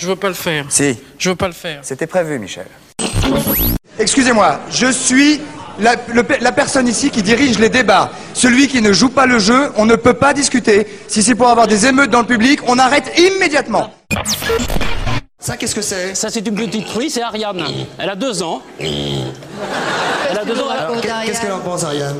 Je 0.00 0.06
veux 0.06 0.16
pas 0.16 0.28
le 0.28 0.34
faire. 0.34 0.64
Si, 0.70 0.96
Je 1.18 1.28
veux 1.28 1.36
pas 1.36 1.46
le 1.46 1.52
faire. 1.52 1.80
c'était 1.82 2.06
prévu, 2.06 2.38
Michel. 2.38 2.64
Excusez-moi, 3.98 4.58
je 4.70 4.90
suis 4.90 5.42
la, 5.78 5.94
le 6.08 6.22
pe- 6.22 6.38
la 6.40 6.52
personne 6.52 6.88
ici 6.88 7.10
qui 7.10 7.22
dirige 7.22 7.58
les 7.58 7.68
débats. 7.68 8.10
Celui 8.32 8.66
qui 8.66 8.80
ne 8.80 8.94
joue 8.94 9.10
pas 9.10 9.26
le 9.26 9.38
jeu, 9.38 9.70
on 9.76 9.84
ne 9.84 9.96
peut 9.96 10.14
pas 10.14 10.32
discuter. 10.32 10.86
Si 11.06 11.22
c'est 11.22 11.34
pour 11.34 11.48
avoir 11.48 11.66
des 11.66 11.84
émeutes 11.84 12.08
dans 12.10 12.20
le 12.20 12.26
public, 12.26 12.60
on 12.66 12.78
arrête 12.78 13.12
immédiatement. 13.18 13.92
Ça, 15.38 15.58
qu'est-ce 15.58 15.74
que 15.74 15.82
c'est? 15.82 16.14
Ça, 16.14 16.30
c'est 16.30 16.46
une 16.48 16.54
petite 16.54 16.86
truie, 16.86 17.10
c'est 17.10 17.22
Ariane. 17.22 17.62
Elle 17.98 18.08
a 18.08 18.16
deux 18.16 18.42
ans. 18.42 18.62
Elle 18.80 20.38
a 20.38 20.44
deux 20.46 20.58
ans. 20.60 20.68
Qu'est-ce 21.26 21.42
qu'elle 21.42 21.52
en 21.52 21.58
pense, 21.60 21.84
Ariane? 21.84 22.16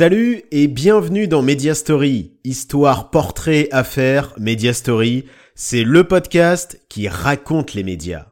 Salut 0.00 0.44
et 0.50 0.66
bienvenue 0.66 1.28
dans 1.28 1.42
Media 1.42 1.74
Story, 1.74 2.32
histoire, 2.42 3.10
portrait, 3.10 3.68
affaires, 3.70 4.32
Media 4.38 4.72
Story, 4.72 5.26
c'est 5.54 5.84
le 5.84 6.04
podcast 6.04 6.80
qui 6.88 7.06
raconte 7.06 7.74
les 7.74 7.82
médias. 7.82 8.28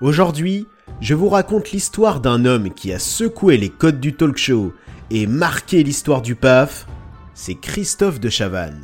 Aujourd'hui, 0.00 0.66
je 1.00 1.14
vous 1.14 1.28
raconte 1.28 1.70
l'histoire 1.70 2.18
d'un 2.18 2.44
homme 2.44 2.74
qui 2.74 2.92
a 2.92 2.98
secoué 2.98 3.56
les 3.56 3.70
codes 3.70 4.00
du 4.00 4.14
talk 4.14 4.36
show 4.36 4.72
et 5.12 5.28
marqué 5.28 5.84
l'histoire 5.84 6.22
du 6.22 6.34
PAF, 6.34 6.88
c'est 7.34 7.54
Christophe 7.54 8.18
de 8.18 8.30
Chavannes. 8.30 8.82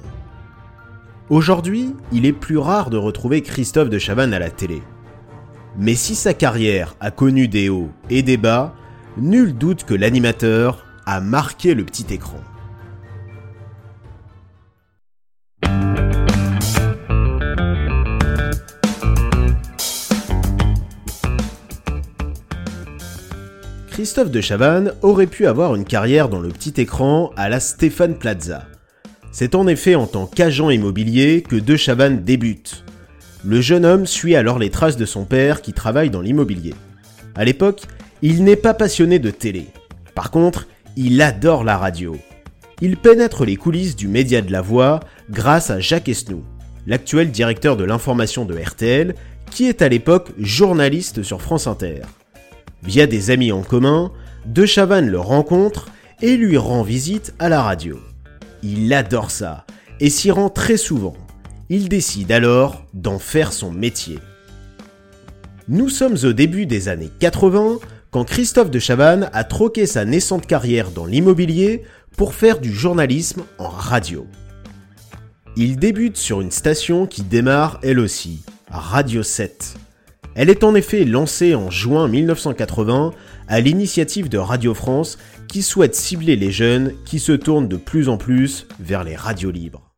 Aujourd'hui, 1.29 1.97
il 2.13 2.25
est 2.25 2.33
plus 2.33 2.59
rare 2.59 2.89
de 2.89 2.97
retrouver 2.97 3.43
Christophe 3.43 3.91
de 3.91 3.99
Chavannes 3.99 4.33
à 4.33 4.39
la 4.39 4.51
télé. 4.51 4.81
Mais 5.79 5.95
si 5.95 6.15
sa 6.15 6.35
carrière 6.35 6.97
a 7.01 7.11
connu 7.11 7.49
des 7.49 7.69
hauts 7.69 7.91
et 8.11 8.23
des 8.23 8.37
bas, 8.37 8.75
nul 9.17 9.55
doute 9.55 9.85
que 9.85 9.95
l'animateur 9.95 10.85
a 11.07 11.21
marqué 11.21 11.75
le 11.75 11.85
petit 11.85 12.07
écran. 12.13 12.41
Christophe 23.91 24.31
de 24.31 24.41
Chavannes 24.41 24.95
aurait 25.03 25.27
pu 25.27 25.47
avoir 25.47 25.75
une 25.75 25.85
carrière 25.85 26.31
dans 26.31 26.41
le 26.41 26.49
petit 26.49 26.81
écran 26.81 27.33
à 27.37 27.49
la 27.49 27.61
Stéphane 27.61 28.17
Plaza. 28.17 28.67
C'est 29.31 29.55
en 29.55 29.67
effet 29.67 29.95
en 29.95 30.07
tant 30.07 30.27
qu'agent 30.27 30.71
immobilier 30.71 31.43
que 31.43 31.57
De 31.57 31.77
Chavannes 31.77 32.23
débute. 32.23 32.85
Le 33.43 33.61
jeune 33.63 33.87
homme 33.87 34.07
suit 34.07 34.37
alors 34.37 34.59
les 34.59 34.69
traces 34.69 34.99
de 34.99 35.07
son 35.07 35.25
père 35.25 35.63
qui 35.63 35.73
travaille 35.73 36.11
dans 36.11 36.21
l'immobilier. 36.21 36.75
À 37.35 37.45
l'époque, 37.45 37.83
il 38.21 38.45
n'est 38.45 38.57
pas 38.57 38.75
passionné 38.75 39.19
de 39.19 39.31
télé. 39.31 39.69
Par 40.15 40.31
contre, 40.31 40.67
il 40.97 41.23
adore 41.23 41.65
la 41.65 41.79
radio. 41.79 42.19
Il 42.83 42.99
pénètre 42.99 43.47
les 43.47 43.57
coulisses 43.57 43.97
du 43.97 44.09
média 44.09 44.43
de 44.43 44.53
la 44.53 44.61
voix 44.61 45.01
grâce 45.31 45.71
à 45.71 45.81
Jacques 45.81 46.11
Esnou, 46.11 46.45
l'actuel 46.87 47.31
directeur 47.31 47.79
de 47.79 47.85
l'information 47.85 48.45
de 48.45 48.59
RTL, 48.59 49.15
qui 49.51 49.67
est 49.67 49.81
à 49.81 49.89
l'époque 49.89 50.33
journaliste 50.39 51.23
sur 51.23 51.41
France 51.41 51.67
Inter. 51.67 52.03
Via 52.83 53.07
des 53.07 53.31
amis 53.31 53.53
en 53.53 53.63
commun, 53.63 54.13
De 54.45 54.67
Chavannes 54.67 55.09
le 55.09 55.19
rencontre 55.19 55.89
et 56.21 56.37
lui 56.37 56.59
rend 56.59 56.83
visite 56.83 57.35
à 57.39 57.49
la 57.49 57.63
radio. 57.63 57.99
Il 58.63 58.93
adore 58.93 59.31
ça 59.31 59.65
et 59.99 60.11
s'y 60.11 60.31
rend 60.31 60.51
très 60.51 60.77
souvent. 60.77 61.15
Il 61.73 61.89
décide 61.89 62.33
alors 62.33 62.85
d'en 62.95 63.21
faire 63.21 63.53
son 63.53 63.71
métier. 63.71 64.19
Nous 65.69 65.89
sommes 65.89 66.17
au 66.25 66.33
début 66.33 66.67
des 66.67 66.89
années 66.89 67.13
80 67.21 67.79
quand 68.11 68.25
Christophe 68.25 68.73
de 68.73 68.81
Chavannes 68.81 69.31
a 69.33 69.45
troqué 69.45 69.87
sa 69.87 70.05
naissante 70.05 70.49
carrière 70.49 70.91
dans 70.91 71.07
l'immobilier 71.07 71.85
pour 72.17 72.35
faire 72.35 72.59
du 72.59 72.75
journalisme 72.75 73.45
en 73.59 73.69
radio. 73.69 74.27
Il 75.57 75.77
débute 75.77 76.17
sur 76.17 76.41
une 76.41 76.51
station 76.51 77.07
qui 77.07 77.23
démarre 77.23 77.79
elle 77.85 78.01
aussi, 78.01 78.43
Radio 78.69 79.23
7. 79.23 79.77
Elle 80.35 80.51
est 80.51 80.65
en 80.65 80.75
effet 80.75 81.05
lancée 81.05 81.55
en 81.55 81.71
juin 81.71 82.09
1980 82.09 83.13
à 83.47 83.61
l'initiative 83.61 84.29
de 84.29 84.39
Radio 84.39 84.75
France 84.75 85.19
qui 85.47 85.63
souhaite 85.63 85.95
cibler 85.95 86.35
les 86.35 86.51
jeunes 86.51 86.95
qui 87.05 87.21
se 87.21 87.31
tournent 87.31 87.69
de 87.69 87.77
plus 87.77 88.09
en 88.09 88.17
plus 88.17 88.67
vers 88.81 89.05
les 89.05 89.15
radios 89.15 89.53
libres. 89.53 89.90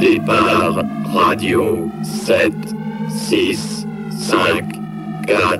Départ 0.00 0.84
radio 1.14 1.90
7, 2.02 2.52
6, 3.08 3.86
5, 4.30 4.64
4, 5.26 5.58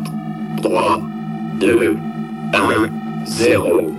3, 0.63 1.01
2, 1.59 1.99
1, 2.53 2.91
0. 3.25 3.97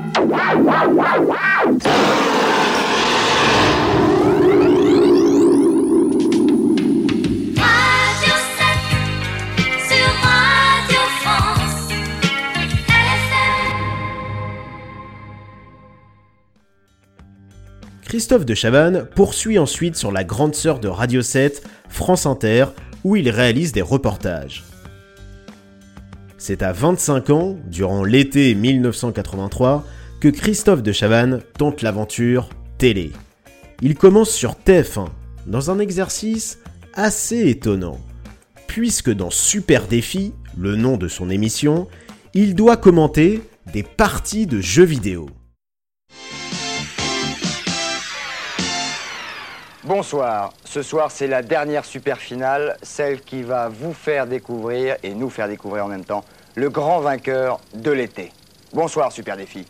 Christophe 18.17 18.47
de 18.47 18.55
Chavannes 18.55 19.05
poursuit 19.13 19.59
ensuite 19.59 19.95
sur 19.95 20.11
la 20.11 20.23
grande 20.23 20.55
sœur 20.55 20.79
de 20.79 20.87
Radio 20.87 21.21
7, 21.21 21.61
France 21.87 22.25
Inter, 22.25 22.65
où 23.03 23.15
il 23.15 23.29
réalise 23.29 23.73
des 23.73 23.83
reportages. 23.83 24.63
C'est 26.39 26.63
à 26.63 26.71
25 26.71 27.29
ans, 27.29 27.55
durant 27.67 28.03
l'été 28.03 28.55
1983, 28.55 29.85
que 30.19 30.29
Christophe 30.29 30.81
de 30.81 30.91
Chavannes 30.91 31.41
tente 31.59 31.83
l'aventure 31.83 32.49
télé. 32.79 33.11
Il 33.83 33.93
commence 33.93 34.31
sur 34.31 34.55
TF1, 34.65 35.09
dans 35.45 35.69
un 35.69 35.77
exercice 35.77 36.57
assez 36.95 37.47
étonnant, 37.47 37.99
puisque 38.65 39.11
dans 39.11 39.29
Super 39.29 39.85
Défi, 39.85 40.33
le 40.57 40.75
nom 40.75 40.97
de 40.97 41.07
son 41.07 41.29
émission, 41.29 41.87
il 42.33 42.55
doit 42.55 42.77
commenter 42.77 43.43
des 43.71 43.83
parties 43.83 44.47
de 44.47 44.59
jeux 44.59 44.85
vidéo. 44.85 45.29
Bonsoir. 49.87 50.51
Ce 50.65 50.81
soir, 50.81 51.11
c'est 51.11 51.27
la 51.27 51.41
dernière 51.41 51.85
super 51.85 52.17
finale, 52.17 52.77
celle 52.81 53.21
qui 53.21 53.41
va 53.41 53.69
vous 53.69 53.93
faire 53.93 54.27
découvrir 54.27 54.97
et 55.01 55.13
nous 55.13 55.29
faire 55.29 55.47
découvrir 55.47 55.85
en 55.85 55.87
même 55.87 56.03
temps 56.03 56.25
le 56.55 56.69
grand 56.69 56.99
vainqueur 56.99 57.61
de 57.73 57.91
l'été. 57.91 58.33
Bonsoir, 58.73 59.13
Super 59.13 59.37
Défi. 59.37 59.65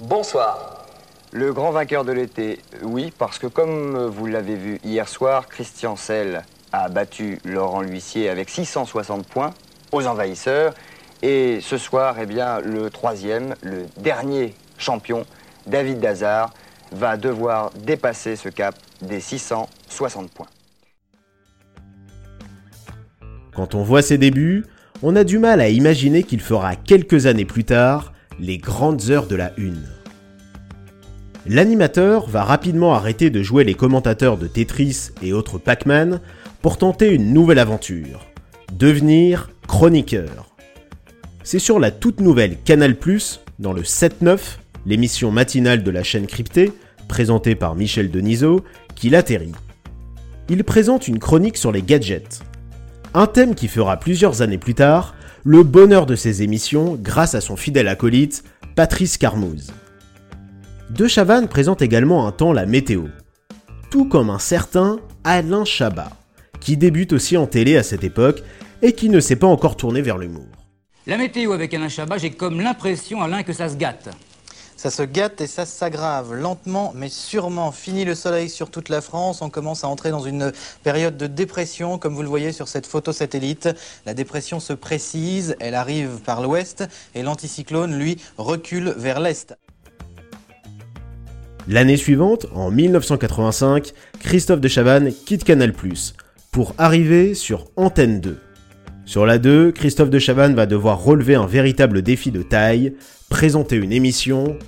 Bonsoir. 0.00 0.86
Le 1.32 1.52
grand 1.52 1.70
vainqueur 1.70 2.06
de 2.06 2.12
l'été, 2.12 2.60
oui, 2.80 3.12
parce 3.18 3.38
que 3.38 3.46
comme 3.46 4.06
vous 4.06 4.24
l'avez 4.24 4.56
vu 4.56 4.80
hier 4.84 5.06
soir, 5.06 5.46
Christian 5.48 5.96
Selle 5.96 6.44
a 6.72 6.88
battu 6.88 7.38
Laurent 7.44 7.82
L'Huissier 7.82 8.30
avec 8.30 8.48
660 8.48 9.26
points 9.26 9.52
aux 9.92 10.06
envahisseurs. 10.06 10.72
Et 11.20 11.58
ce 11.60 11.76
soir, 11.76 12.16
eh 12.18 12.24
bien, 12.24 12.60
le 12.60 12.88
troisième, 12.88 13.54
le 13.60 13.84
dernier 13.98 14.54
champion, 14.78 15.26
David 15.66 16.00
Dazar, 16.00 16.54
va 16.94 17.16
devoir 17.16 17.70
dépasser 17.84 18.36
ce 18.36 18.48
cap 18.48 18.74
des 19.00 19.20
660 19.20 20.30
points. 20.32 20.46
Quand 23.54 23.74
on 23.74 23.82
voit 23.82 24.02
ses 24.02 24.18
débuts, 24.18 24.64
on 25.02 25.16
a 25.16 25.24
du 25.24 25.38
mal 25.38 25.60
à 25.60 25.68
imaginer 25.68 26.22
qu'il 26.22 26.40
fera 26.40 26.76
quelques 26.76 27.26
années 27.26 27.44
plus 27.44 27.64
tard 27.64 28.12
les 28.38 28.58
grandes 28.58 29.10
heures 29.10 29.26
de 29.26 29.36
la 29.36 29.52
une. 29.58 29.82
L'animateur 31.46 32.28
va 32.28 32.44
rapidement 32.44 32.94
arrêter 32.94 33.28
de 33.28 33.42
jouer 33.42 33.64
les 33.64 33.74
commentateurs 33.74 34.38
de 34.38 34.46
Tetris 34.46 35.10
et 35.22 35.32
autres 35.32 35.58
Pac-Man 35.58 36.20
pour 36.62 36.78
tenter 36.78 37.12
une 37.12 37.34
nouvelle 37.34 37.58
aventure, 37.58 38.26
devenir 38.72 39.50
chroniqueur. 39.66 40.54
C'est 41.42 41.58
sur 41.58 41.80
la 41.80 41.90
toute 41.90 42.20
nouvelle 42.20 42.56
Canal+, 42.64 42.96
dans 43.58 43.72
le 43.72 43.82
7-9, 43.82 44.38
l'émission 44.86 45.32
matinale 45.32 45.82
de 45.82 45.90
la 45.90 46.04
chaîne 46.04 46.28
cryptée, 46.28 46.72
présentée 47.12 47.54
par 47.54 47.74
Michel 47.74 48.10
Denisot, 48.10 48.64
qu'il 48.94 49.14
atterrit. 49.14 49.52
Il 50.48 50.64
présente 50.64 51.08
une 51.08 51.18
chronique 51.18 51.58
sur 51.58 51.70
les 51.70 51.82
gadgets, 51.82 52.40
un 53.12 53.26
thème 53.26 53.54
qui 53.54 53.68
fera 53.68 53.98
plusieurs 53.98 54.40
années 54.40 54.56
plus 54.56 54.72
tard 54.72 55.14
le 55.44 55.62
bonheur 55.62 56.06
de 56.06 56.16
ses 56.16 56.42
émissions 56.42 56.98
grâce 56.98 57.34
à 57.34 57.42
son 57.42 57.54
fidèle 57.54 57.88
acolyte, 57.88 58.44
Patrice 58.76 59.18
Carmouze. 59.18 59.74
De 60.88 61.06
Chavannes 61.06 61.48
présente 61.48 61.82
également 61.82 62.26
un 62.26 62.32
temps 62.32 62.54
la 62.54 62.64
météo, 62.64 63.02
tout 63.90 64.08
comme 64.08 64.30
un 64.30 64.38
certain 64.38 64.98
Alain 65.22 65.66
Chabat, 65.66 66.12
qui 66.60 66.78
débute 66.78 67.12
aussi 67.12 67.36
en 67.36 67.46
télé 67.46 67.76
à 67.76 67.82
cette 67.82 68.04
époque 68.04 68.42
et 68.80 68.94
qui 68.94 69.10
ne 69.10 69.20
s'est 69.20 69.36
pas 69.36 69.46
encore 69.46 69.76
tourné 69.76 70.00
vers 70.00 70.16
l'humour. 70.16 70.46
La 71.06 71.18
météo 71.18 71.52
avec 71.52 71.74
Alain 71.74 71.90
Chabat, 71.90 72.16
j'ai 72.16 72.30
comme 72.30 72.62
l'impression, 72.62 73.20
Alain, 73.20 73.42
que 73.42 73.52
ça 73.52 73.68
se 73.68 73.76
gâte. 73.76 74.08
Ça 74.82 74.90
se 74.90 75.04
gâte 75.04 75.40
et 75.40 75.46
ça 75.46 75.64
s'aggrave 75.64 76.34
lentement 76.34 76.92
mais 76.96 77.08
sûrement. 77.08 77.70
Fini 77.70 78.04
le 78.04 78.16
soleil 78.16 78.50
sur 78.50 78.68
toute 78.68 78.88
la 78.88 79.00
France, 79.00 79.40
on 79.40 79.48
commence 79.48 79.84
à 79.84 79.88
entrer 79.88 80.10
dans 80.10 80.24
une 80.24 80.50
période 80.82 81.16
de 81.16 81.28
dépression 81.28 81.98
comme 81.98 82.16
vous 82.16 82.22
le 82.22 82.28
voyez 82.28 82.50
sur 82.50 82.66
cette 82.66 82.88
photo 82.88 83.12
satellite. 83.12 83.68
La 84.06 84.12
dépression 84.12 84.58
se 84.58 84.72
précise, 84.72 85.54
elle 85.60 85.76
arrive 85.76 86.18
par 86.26 86.42
l'ouest 86.42 86.82
et 87.14 87.22
l'anticyclone 87.22 87.96
lui 87.96 88.18
recule 88.38 88.92
vers 88.96 89.20
l'est. 89.20 89.54
L'année 91.68 91.96
suivante, 91.96 92.46
en 92.52 92.72
1985, 92.72 93.92
Christophe 94.18 94.60
de 94.60 94.66
Chavannes 94.66 95.12
quitte 95.26 95.44
Canal+, 95.44 95.74
pour 96.50 96.74
arriver 96.76 97.34
sur 97.34 97.68
Antenne 97.76 98.20
2. 98.20 98.36
Sur 99.04 99.26
la 99.26 99.38
2, 99.38 99.70
Christophe 99.70 100.10
de 100.10 100.18
Chavannes 100.18 100.56
va 100.56 100.66
devoir 100.66 101.04
relever 101.04 101.36
un 101.36 101.46
véritable 101.46 102.02
défi 102.02 102.32
de 102.32 102.42
taille, 102.42 102.94
présenter 103.28 103.76
une 103.76 103.92
émission 103.92 104.58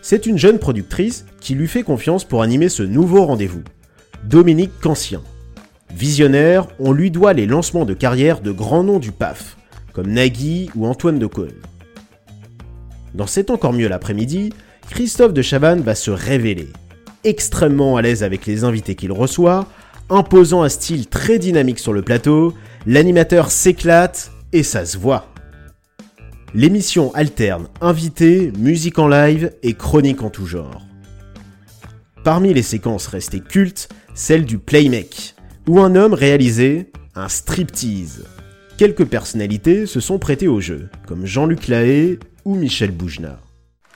C'est 0.00 0.24
une 0.24 0.38
jeune 0.38 0.58
productrice 0.58 1.26
qui 1.40 1.54
lui 1.54 1.68
fait 1.68 1.82
confiance 1.82 2.24
pour 2.24 2.40
animer 2.40 2.70
ce 2.70 2.82
nouveau 2.82 3.26
rendez-vous, 3.26 3.62
Dominique 4.24 4.72
Cancien. 4.80 5.20
Visionnaire, 5.94 6.66
on 6.78 6.92
lui 6.92 7.10
doit 7.10 7.34
les 7.34 7.44
lancements 7.44 7.84
de 7.84 7.92
carrière 7.92 8.40
de 8.40 8.50
grands 8.50 8.84
noms 8.84 8.98
du 8.98 9.12
PAF, 9.12 9.58
comme 9.92 10.10
Nagui 10.10 10.70
ou 10.74 10.86
Antoine 10.86 11.18
de 11.18 11.26
Caunes. 11.26 11.50
Dans 13.14 13.26
C'est 13.26 13.50
encore 13.50 13.74
mieux 13.74 13.88
l'après-midi, 13.88 14.54
Christophe 14.88 15.34
de 15.34 15.42
Chavannes 15.42 15.82
va 15.82 15.94
se 15.94 16.10
révéler, 16.10 16.68
extrêmement 17.24 17.98
à 17.98 18.02
l'aise 18.02 18.22
avec 18.22 18.46
les 18.46 18.64
invités 18.64 18.94
qu'il 18.94 19.12
reçoit, 19.12 19.66
imposant 20.08 20.62
un 20.62 20.70
style 20.70 21.06
très 21.06 21.38
dynamique 21.38 21.78
sur 21.78 21.92
le 21.92 22.00
plateau, 22.00 22.54
l'animateur 22.86 23.50
s'éclate 23.50 24.32
et 24.54 24.62
ça 24.62 24.86
se 24.86 24.96
voit. 24.96 25.31
L'émission 26.54 27.14
alterne 27.14 27.68
invités, 27.80 28.52
musique 28.58 28.98
en 28.98 29.08
live 29.08 29.54
et 29.62 29.72
chronique 29.72 30.22
en 30.22 30.28
tout 30.28 30.44
genre. 30.44 30.82
Parmi 32.24 32.52
les 32.52 32.62
séquences 32.62 33.06
restées 33.06 33.40
cultes, 33.40 33.88
celle 34.14 34.44
du 34.44 34.58
Playmake, 34.58 35.34
où 35.66 35.80
un 35.80 35.96
homme 35.96 36.12
réalisait 36.12 36.90
un 37.14 37.30
striptease. 37.30 38.26
Quelques 38.76 39.06
personnalités 39.06 39.86
se 39.86 39.98
sont 39.98 40.18
prêtées 40.18 40.48
au 40.48 40.60
jeu, 40.60 40.90
comme 41.06 41.24
Jean-Luc 41.24 41.68
Lahaye 41.68 42.18
ou 42.44 42.54
Michel 42.54 42.90
Boujna. 42.90 43.40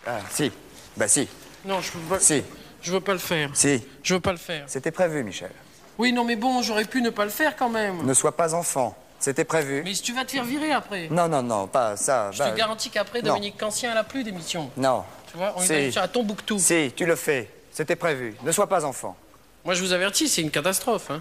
Ah, 0.07 0.21
si. 0.31 0.51
Bah 0.97 1.09
si. 1.09 1.29
Non, 1.67 1.81
je 1.83 1.93
veux 1.93 2.09
pas. 2.09 2.21
Si. 2.21 2.43
Je 2.81 2.91
veux 2.91 3.01
pas 3.01 3.13
le 3.13 3.19
faire. 3.19 3.51
Si. 3.53 3.83
Je 4.03 4.15
veux 4.15 4.21
pas 4.21 4.33
le 4.33 4.39
faire. 4.39 4.65
C'était 4.67 4.93
prévu, 4.93 5.23
Michel. 5.23 5.51
Oui, 5.99 6.11
non, 6.11 6.25
mais 6.25 6.37
bon, 6.37 6.63
j'aurais 6.63 6.87
pu 6.87 7.03
ne 7.03 7.11
pas 7.11 7.25
le 7.25 7.31
faire 7.31 7.55
quand 7.55 7.69
même. 7.69 7.97
Ne 8.07 8.15
sois 8.15 8.35
pas 8.35 8.55
enfant. 8.55 8.97
C'était 9.27 9.45
prévu. 9.45 9.83
Mais 9.83 9.93
tu 9.93 10.13
vas 10.13 10.25
te 10.25 10.31
faire 10.31 10.45
virer 10.45 10.71
après. 10.71 11.09
Non, 11.09 11.27
non, 11.27 11.43
non, 11.43 11.67
pas 11.67 11.97
ça. 11.97 12.31
Je 12.31 12.39
bah, 12.39 12.53
te 12.53 12.57
garantis 12.57 12.91
qu'après. 12.91 13.23
Dominique 13.23 13.59
Cancien, 13.59 13.91
elle 13.91 13.99
a 13.99 14.05
plus 14.05 14.23
d'émission. 14.23 14.71
Non. 14.77 15.03
Tu 15.29 15.37
vois, 15.37 15.53
on 15.57 15.63
Si. 15.63 15.73
est 15.73 15.97
à 15.97 16.07
Tombouctou. 16.07 16.61
Si, 16.61 16.93
tu 16.95 17.05
le 17.05 17.17
fais. 17.17 17.51
C'était 17.73 17.97
prévu. 17.97 18.37
Ne 18.45 18.53
sois 18.53 18.69
pas 18.69 18.85
enfant. 18.85 19.17
Moi, 19.65 19.75
je 19.75 19.83
vous 19.83 19.93
avertis, 19.93 20.29
c'est 20.29 20.43
une 20.43 20.53
catastrophe. 20.53 21.11
Hein. 21.11 21.21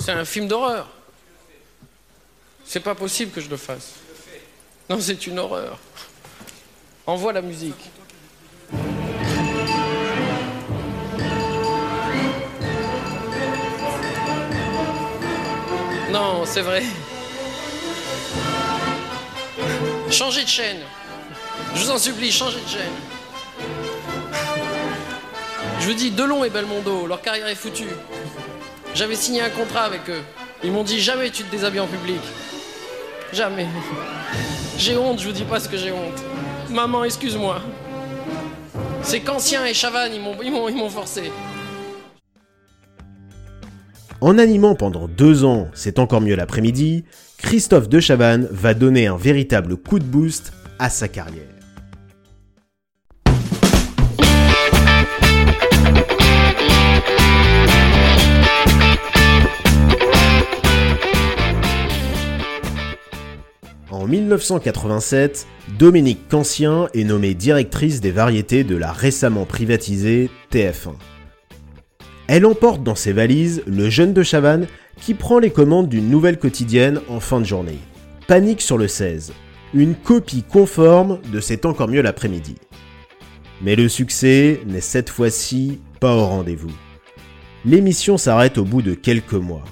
C'est 0.00 0.10
un 0.10 0.24
film 0.24 0.48
d'horreur. 0.48 0.88
C'est 2.64 2.80
pas 2.80 2.96
possible 2.96 3.30
que 3.30 3.40
je 3.40 3.50
le 3.50 3.56
fasse. 3.56 3.92
Non, 4.90 5.00
c'est 5.00 5.28
une 5.28 5.38
horreur. 5.38 5.78
Envoie 7.06 7.32
la 7.32 7.42
musique. 7.42 7.88
Non, 16.18 16.44
c'est 16.44 16.62
vrai. 16.62 16.82
Changez 20.10 20.42
de 20.42 20.48
chaîne. 20.48 20.78
Je 21.76 21.84
vous 21.84 21.90
en 21.90 21.98
supplie, 21.98 22.32
changez 22.32 22.58
de 22.58 22.68
chaîne. 22.68 22.96
Je 25.78 25.86
vous 25.86 25.94
dis, 25.94 26.10
Delon 26.10 26.42
et 26.42 26.50
Belmondo, 26.50 27.06
leur 27.06 27.22
carrière 27.22 27.46
est 27.46 27.54
foutue. 27.54 27.94
J'avais 28.96 29.14
signé 29.14 29.42
un 29.42 29.50
contrat 29.50 29.82
avec 29.82 30.10
eux. 30.10 30.22
Ils 30.64 30.72
m'ont 30.72 30.82
dit 30.82 31.00
jamais 31.00 31.30
tu 31.30 31.44
te 31.44 31.52
déshabilles 31.52 31.78
en 31.78 31.86
public. 31.86 32.20
Jamais. 33.32 33.68
J'ai 34.76 34.96
honte, 34.96 35.20
je 35.20 35.26
vous 35.28 35.32
dis 35.32 35.44
pas 35.44 35.60
ce 35.60 35.68
que 35.68 35.76
j'ai 35.76 35.92
honte. 35.92 36.20
Maman, 36.68 37.04
excuse-moi. 37.04 37.62
C'est 39.04 39.20
qu'Ancien 39.20 39.64
et 39.66 39.72
Chavannes, 39.72 40.14
ils 40.42 40.50
m'ont, 40.50 40.90
forcé. 40.90 41.30
En 44.20 44.36
animant 44.36 44.74
pendant 44.74 45.06
deux 45.06 45.44
ans, 45.44 45.68
c'est 45.74 46.00
encore 46.00 46.20
mieux 46.20 46.34
l'après-midi, 46.34 47.04
Christophe 47.36 47.88
de 47.88 48.00
Chavannes 48.00 48.48
va 48.50 48.74
donner 48.74 49.06
un 49.06 49.16
véritable 49.16 49.76
coup 49.76 50.00
de 50.00 50.04
boost 50.04 50.52
à 50.80 50.90
sa 50.90 51.06
carrière. 51.06 51.44
En 63.92 64.08
1987, 64.08 65.46
Dominique 65.78 66.28
Cancien 66.28 66.88
est 66.92 67.04
nommée 67.04 67.34
directrice 67.34 68.00
des 68.00 68.10
variétés 68.10 68.64
de 68.64 68.74
la 68.74 68.90
récemment 68.90 69.44
privatisée 69.44 70.28
TF1. 70.50 70.94
Elle 72.28 72.44
emporte 72.44 72.82
dans 72.82 72.94
ses 72.94 73.14
valises 73.14 73.62
le 73.66 73.88
jeune 73.88 74.12
de 74.12 74.22
Chavannes 74.22 74.66
qui 75.00 75.14
prend 75.14 75.38
les 75.38 75.50
commandes 75.50 75.88
d'une 75.88 76.10
nouvelle 76.10 76.38
quotidienne 76.38 77.00
en 77.08 77.20
fin 77.20 77.40
de 77.40 77.46
journée. 77.46 77.78
Panique 78.26 78.60
sur 78.60 78.76
le 78.76 78.86
16, 78.86 79.32
une 79.72 79.94
copie 79.94 80.42
conforme 80.42 81.20
de 81.32 81.40
C'est 81.40 81.64
encore 81.64 81.88
mieux 81.88 82.02
l'après-midi. 82.02 82.56
Mais 83.62 83.76
le 83.76 83.88
succès 83.88 84.60
n'est 84.66 84.82
cette 84.82 85.08
fois-ci 85.08 85.80
pas 86.00 86.14
au 86.14 86.26
rendez-vous. 86.26 86.70
L'émission 87.64 88.18
s'arrête 88.18 88.58
au 88.58 88.64
bout 88.64 88.82
de 88.82 88.92
quelques 88.92 89.32
mois. 89.32 89.64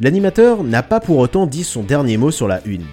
L'animateur 0.00 0.62
n'a 0.62 0.84
pas 0.84 1.00
pour 1.00 1.18
autant 1.18 1.46
dit 1.46 1.64
son 1.64 1.82
dernier 1.82 2.16
mot 2.16 2.30
sur 2.30 2.46
la 2.46 2.64
une. 2.64 2.86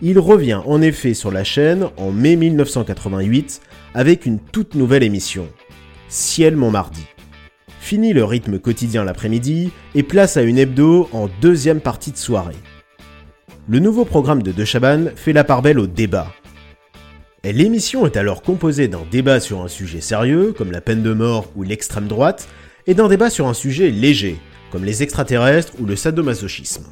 Il 0.00 0.20
revient 0.20 0.60
en 0.64 0.80
effet 0.80 1.12
sur 1.12 1.32
la 1.32 1.42
chaîne 1.42 1.88
en 1.96 2.12
mai 2.12 2.36
1988 2.36 3.60
avec 3.94 4.26
une 4.26 4.38
toute 4.38 4.76
nouvelle 4.76 5.02
émission, 5.02 5.48
Ciel 6.08 6.54
mon 6.54 6.70
mardi. 6.70 7.04
Fini 7.88 8.12
le 8.12 8.22
rythme 8.22 8.58
quotidien 8.58 9.02
l'après-midi 9.02 9.70
et 9.94 10.02
place 10.02 10.36
à 10.36 10.42
une 10.42 10.58
hebdo 10.58 11.08
en 11.14 11.30
deuxième 11.40 11.80
partie 11.80 12.12
de 12.12 12.18
soirée. 12.18 12.58
Le 13.66 13.78
nouveau 13.78 14.04
programme 14.04 14.42
de 14.42 14.52
De 14.52 14.64
Chabannes 14.66 15.12
fait 15.16 15.32
la 15.32 15.42
part 15.42 15.62
belle 15.62 15.78
au 15.78 15.86
débat. 15.86 16.30
L'émission 17.44 18.04
est 18.04 18.18
alors 18.18 18.42
composée 18.42 18.88
d'un 18.88 19.06
débat 19.10 19.40
sur 19.40 19.62
un 19.62 19.68
sujet 19.68 20.02
sérieux, 20.02 20.52
comme 20.52 20.70
la 20.70 20.82
peine 20.82 21.02
de 21.02 21.14
mort 21.14 21.46
ou 21.56 21.62
l'extrême 21.62 22.08
droite, 22.08 22.46
et 22.86 22.92
d'un 22.92 23.08
débat 23.08 23.30
sur 23.30 23.48
un 23.48 23.54
sujet 23.54 23.90
léger, 23.90 24.36
comme 24.70 24.84
les 24.84 25.02
extraterrestres 25.02 25.72
ou 25.80 25.86
le 25.86 25.96
sadomasochisme. 25.96 26.84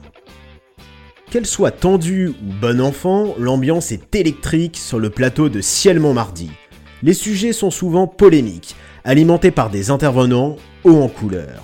Qu'elle 1.30 1.44
soit 1.44 1.72
tendue 1.72 2.28
ou 2.28 2.54
bon 2.58 2.80
enfant, 2.80 3.34
l'ambiance 3.38 3.92
est 3.92 4.14
électrique 4.14 4.78
sur 4.78 4.98
le 4.98 5.10
plateau 5.10 5.50
de 5.50 5.60
Ciel 5.60 6.00
Montmardi. 6.00 6.48
Les 7.02 7.12
sujets 7.12 7.52
sont 7.52 7.70
souvent 7.70 8.06
polémiques, 8.06 8.76
alimentés 9.04 9.50
par 9.50 9.68
des 9.68 9.90
intervenants 9.90 10.56
en 10.90 11.08
couleur. 11.08 11.62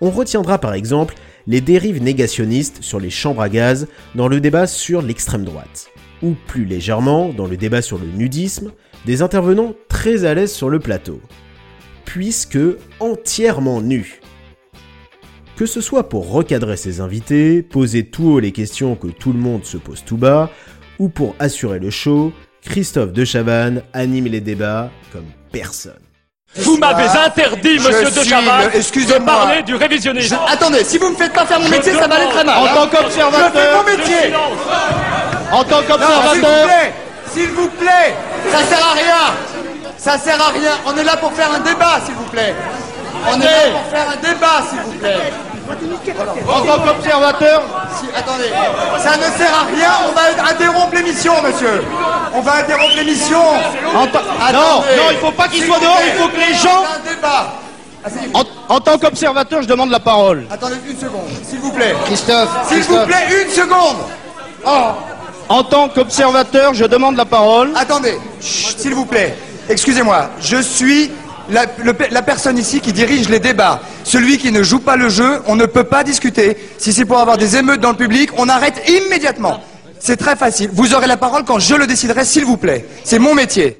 On 0.00 0.10
retiendra 0.10 0.58
par 0.58 0.74
exemple 0.74 1.14
les 1.46 1.60
dérives 1.60 2.02
négationnistes 2.02 2.82
sur 2.82 3.00
les 3.00 3.10
chambres 3.10 3.42
à 3.42 3.48
gaz 3.48 3.86
dans 4.14 4.28
le 4.28 4.40
débat 4.40 4.66
sur 4.66 5.00
l'extrême 5.02 5.44
droite, 5.44 5.90
ou 6.22 6.34
plus 6.46 6.64
légèrement 6.64 7.30
dans 7.30 7.46
le 7.46 7.56
débat 7.56 7.82
sur 7.82 7.98
le 7.98 8.06
nudisme, 8.06 8.72
des 9.04 9.22
intervenants 9.22 9.74
très 9.88 10.24
à 10.24 10.34
l'aise 10.34 10.52
sur 10.52 10.68
le 10.68 10.80
plateau, 10.80 11.20
puisque 12.04 12.58
entièrement 13.00 13.80
nus. 13.80 14.20
Que 15.56 15.66
ce 15.66 15.80
soit 15.80 16.08
pour 16.08 16.30
recadrer 16.30 16.76
ses 16.76 17.00
invités, 17.00 17.62
poser 17.62 18.04
tout 18.04 18.24
haut 18.24 18.40
les 18.40 18.52
questions 18.52 18.94
que 18.94 19.06
tout 19.06 19.32
le 19.32 19.38
monde 19.38 19.64
se 19.64 19.78
pose 19.78 20.04
tout 20.04 20.18
bas, 20.18 20.50
ou 20.98 21.08
pour 21.08 21.34
assurer 21.38 21.78
le 21.78 21.90
show, 21.90 22.32
Christophe 22.62 23.12
de 23.12 23.24
Chavannes 23.24 23.82
anime 23.92 24.26
les 24.26 24.40
débats 24.40 24.90
comme 25.12 25.26
personne. 25.52 26.05
Vous 26.58 26.76
m'avez 26.78 27.04
interdit, 27.04 27.78
monsieur 27.78 28.02
de 28.04 28.76
excusez-moi. 28.76 29.18
de 29.18 29.24
parler 29.24 29.62
du 29.62 29.74
révisionnisme. 29.74 30.36
Je- 30.48 30.52
Attendez, 30.52 30.84
si 30.84 30.98
vous 30.98 31.10
me 31.10 31.16
faites 31.16 31.32
pas 31.32 31.44
faire 31.44 31.60
mon 31.60 31.68
métier, 31.68 31.92
ça 31.92 32.06
va 32.08 32.14
aller 32.16 32.28
très 32.28 32.44
mal. 32.44 32.54
demande- 32.56 32.68
hein. 32.68 32.80
En 32.80 32.86
tant 32.86 32.96
qu'observateur- 32.96 33.52
Je 33.54 33.58
fais 33.60 33.76
mon 33.76 33.98
métier. 33.98 34.34
En 35.52 35.64
tant 35.64 35.76
Non, 35.76 36.32
S'il 36.32 36.40
vous 36.40 36.46
plaît, 36.64 36.94
s'il 37.32 37.48
vous 37.50 37.68
plaît, 37.68 38.14
ça 38.50 38.58
sert 38.68 38.86
à 38.86 38.92
rien. 38.94 39.34
Ça 39.98 40.18
sert 40.18 40.40
à 40.40 40.50
rien. 40.52 40.72
On 40.86 40.96
est 40.96 41.04
là 41.04 41.16
pour 41.16 41.32
faire 41.32 41.48
un 41.54 41.60
débat, 41.60 42.00
s'il 42.04 42.14
vous 42.14 42.24
plaît. 42.24 42.54
On 43.28 43.40
est 43.40 43.44
là 43.44 43.50
pour 43.72 43.90
faire 43.90 44.06
un 44.12 44.16
débat, 44.16 44.62
s'il 44.68 44.80
vous 44.80 44.92
plaît. 44.92 45.32
En 46.48 46.60
tant 46.60 46.78
qu'observateur 46.78 47.62
si, 47.98 48.06
Attendez, 48.16 48.50
ça 48.98 49.16
ne 49.16 49.22
sert 49.36 49.52
à 49.52 49.64
rien, 49.74 49.90
on 50.08 50.12
va 50.12 50.50
interrompre 50.50 50.94
l'émission, 50.94 51.34
monsieur. 51.42 51.82
On 52.36 52.40
va 52.42 52.56
interrompre 52.56 52.94
l'émission. 52.96 53.38
Tant- 54.12 54.52
Non, 54.52 54.58
non, 54.96 55.10
il 55.10 55.16
faut 55.18 55.30
pas 55.32 55.48
qu'il 55.48 55.64
soit 55.64 55.78
dehors, 55.80 55.98
il 56.06 56.20
faut 56.20 56.28
que 56.28 56.36
les 56.36 56.54
gens-. 56.54 56.84
Asseyez-vous. 58.04 58.38
En- 58.38 58.44
En 58.76 58.80
tant 58.80 58.98
qu'observateur, 58.98 59.62
je 59.62 59.66
demande 59.68 59.90
la 59.90 60.00
parole. 60.00 60.44
Attendez 60.50 60.74
une 60.88 60.96
seconde, 60.98 61.28
s'il 61.48 61.58
vous 61.60 61.72
plaît. 61.72 61.94
Christophe, 62.04 62.48
S'il 62.68 62.78
vous 62.82 62.84
Christophe. 62.96 63.06
plaît, 63.06 63.44
une 63.44 63.50
seconde. 63.50 63.96
Oh, 64.66 64.70
En 65.48 65.62
tant 65.62 65.88
qu'observateur, 65.88 66.74
je 66.74 66.84
demande 66.84 67.16
la 67.16 67.24
parole. 67.24 67.70
attendez, 67.76 68.16
s'il 68.40 68.94
vous 68.94 69.06
plaît. 69.06 69.36
Excusez-moi, 69.68 70.30
je 70.40 70.60
suis 70.60 71.10
la, 71.48 71.64
le 71.78 71.92
pe- 71.94 72.08
la 72.10 72.22
personne 72.22 72.58
ici 72.58 72.80
qui 72.80 72.92
dirige 72.92 73.28
les 73.28 73.38
débats. 73.40 73.80
Celui 74.04 74.38
qui 74.38 74.50
ne 74.52 74.62
joue 74.64 74.80
pas 74.80 74.96
le 74.96 75.08
jeu, 75.08 75.42
on 75.46 75.54
ne 75.56 75.66
peut 75.66 75.84
pas 75.84 76.02
discuter. 76.04 76.56
Si 76.78 76.92
c'est 76.92 77.04
pour 77.04 77.18
avoir 77.20 77.36
des 77.38 77.56
émeutes 77.56 77.80
dans 77.80 77.90
le 77.90 77.96
public, 77.96 78.30
on 78.36 78.48
arrête 78.48 78.82
immédiatement. 78.88 79.60
C'est 79.98 80.16
très 80.16 80.36
facile. 80.36 80.70
Vous 80.72 80.94
aurez 80.94 81.06
la 81.06 81.16
parole 81.16 81.44
quand 81.44 81.58
je 81.58 81.74
le 81.74 81.86
déciderai, 81.86 82.24
s'il 82.24 82.44
vous 82.44 82.56
plaît. 82.56 82.84
C'est 83.04 83.18
mon 83.18 83.34
métier. 83.34 83.78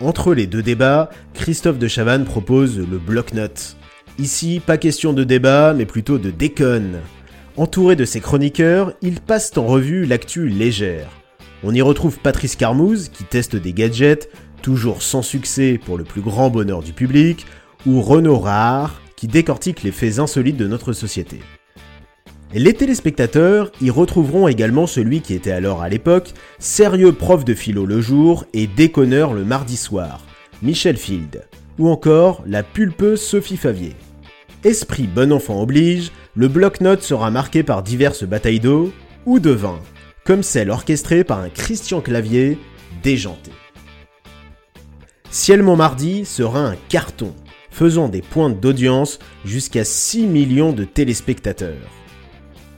Entre 0.00 0.34
les 0.34 0.46
deux 0.46 0.62
débats, 0.62 1.08
Christophe 1.32 1.78
de 1.78 1.88
Chavannes 1.88 2.24
propose 2.26 2.78
le 2.78 2.98
bloc-notes. 2.98 3.76
Ici, 4.18 4.60
pas 4.64 4.76
question 4.76 5.12
de 5.12 5.24
débat, 5.24 5.72
mais 5.74 5.86
plutôt 5.86 6.18
de 6.18 6.30
déconne. 6.30 7.00
Entouré 7.56 7.96
de 7.96 8.04
ses 8.04 8.20
chroniqueurs, 8.20 8.92
ils 9.00 9.20
passent 9.20 9.56
en 9.56 9.64
revue 9.64 10.04
l'actu 10.04 10.48
légère. 10.48 11.08
On 11.64 11.74
y 11.74 11.80
retrouve 11.80 12.18
Patrice 12.18 12.56
Carmouze, 12.56 13.08
qui 13.08 13.24
teste 13.24 13.56
des 13.56 13.72
gadgets, 13.72 14.30
toujours 14.60 15.02
sans 15.02 15.22
succès 15.22 15.80
pour 15.82 15.96
le 15.96 16.04
plus 16.04 16.20
grand 16.20 16.50
bonheur 16.50 16.82
du 16.82 16.92
public, 16.92 17.46
ou 17.86 18.02
Renaud 18.02 18.38
Rare, 18.38 19.00
qui 19.16 19.26
décortique 19.26 19.82
les 19.82 19.92
faits 19.92 20.18
insolites 20.18 20.58
de 20.58 20.68
notre 20.68 20.92
société. 20.92 21.40
Les 22.54 22.74
téléspectateurs 22.74 23.72
y 23.80 23.90
retrouveront 23.90 24.46
également 24.46 24.86
celui 24.86 25.20
qui 25.20 25.34
était 25.34 25.50
alors 25.50 25.82
à 25.82 25.88
l'époque 25.88 26.32
sérieux 26.58 27.12
prof 27.12 27.44
de 27.44 27.54
philo 27.54 27.86
le 27.86 28.00
jour 28.00 28.44
et 28.54 28.68
déconneur 28.68 29.34
le 29.34 29.44
mardi 29.44 29.76
soir, 29.76 30.24
Michel 30.62 30.96
Field, 30.96 31.44
ou 31.78 31.88
encore 31.88 32.44
la 32.46 32.62
pulpeuse 32.62 33.20
Sophie 33.20 33.56
Favier. 33.56 33.96
Esprit 34.62 35.08
bon 35.08 35.32
enfant 35.32 35.60
oblige, 35.60 36.12
le 36.34 36.46
bloc-notes 36.46 37.02
sera 37.02 37.30
marqué 37.32 37.64
par 37.64 37.82
diverses 37.82 38.24
batailles 38.24 38.60
d'eau 38.60 38.92
ou 39.26 39.40
de 39.40 39.50
vin, 39.50 39.80
comme 40.24 40.44
celle 40.44 40.70
orchestrée 40.70 41.24
par 41.24 41.40
un 41.40 41.48
Christian 41.48 42.00
Clavier 42.00 42.58
déjanté. 43.02 43.50
Ciel 45.30 45.64
Montmardi 45.64 46.24
sera 46.24 46.60
un 46.60 46.76
carton, 46.88 47.34
faisant 47.70 48.08
des 48.08 48.22
pointes 48.22 48.60
d'audience 48.60 49.18
jusqu'à 49.44 49.84
6 49.84 50.26
millions 50.26 50.72
de 50.72 50.84
téléspectateurs. 50.84 51.90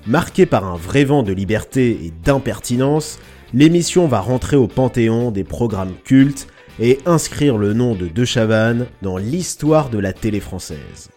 Marquée 0.07 0.47
par 0.47 0.64
un 0.64 0.76
vrai 0.76 1.05
vent 1.05 1.23
de 1.23 1.33
liberté 1.33 1.90
et 1.90 2.12
d'impertinence, 2.25 3.19
l'émission 3.52 4.07
va 4.07 4.21
rentrer 4.21 4.57
au 4.57 4.67
panthéon 4.67 5.31
des 5.31 5.45
programmes 5.45 5.95
cultes 6.05 6.47
et 6.81 6.99
inscrire 7.07 7.59
le 7.59 7.73
nom 7.73 7.95
de 7.95 8.07
De 8.07 8.25
Chavannes 8.25 8.87
dans 9.02 9.17
l'histoire 9.17 9.90
de 9.90 9.99
la 9.99 10.12
télé 10.12 10.40
française. 10.40 11.11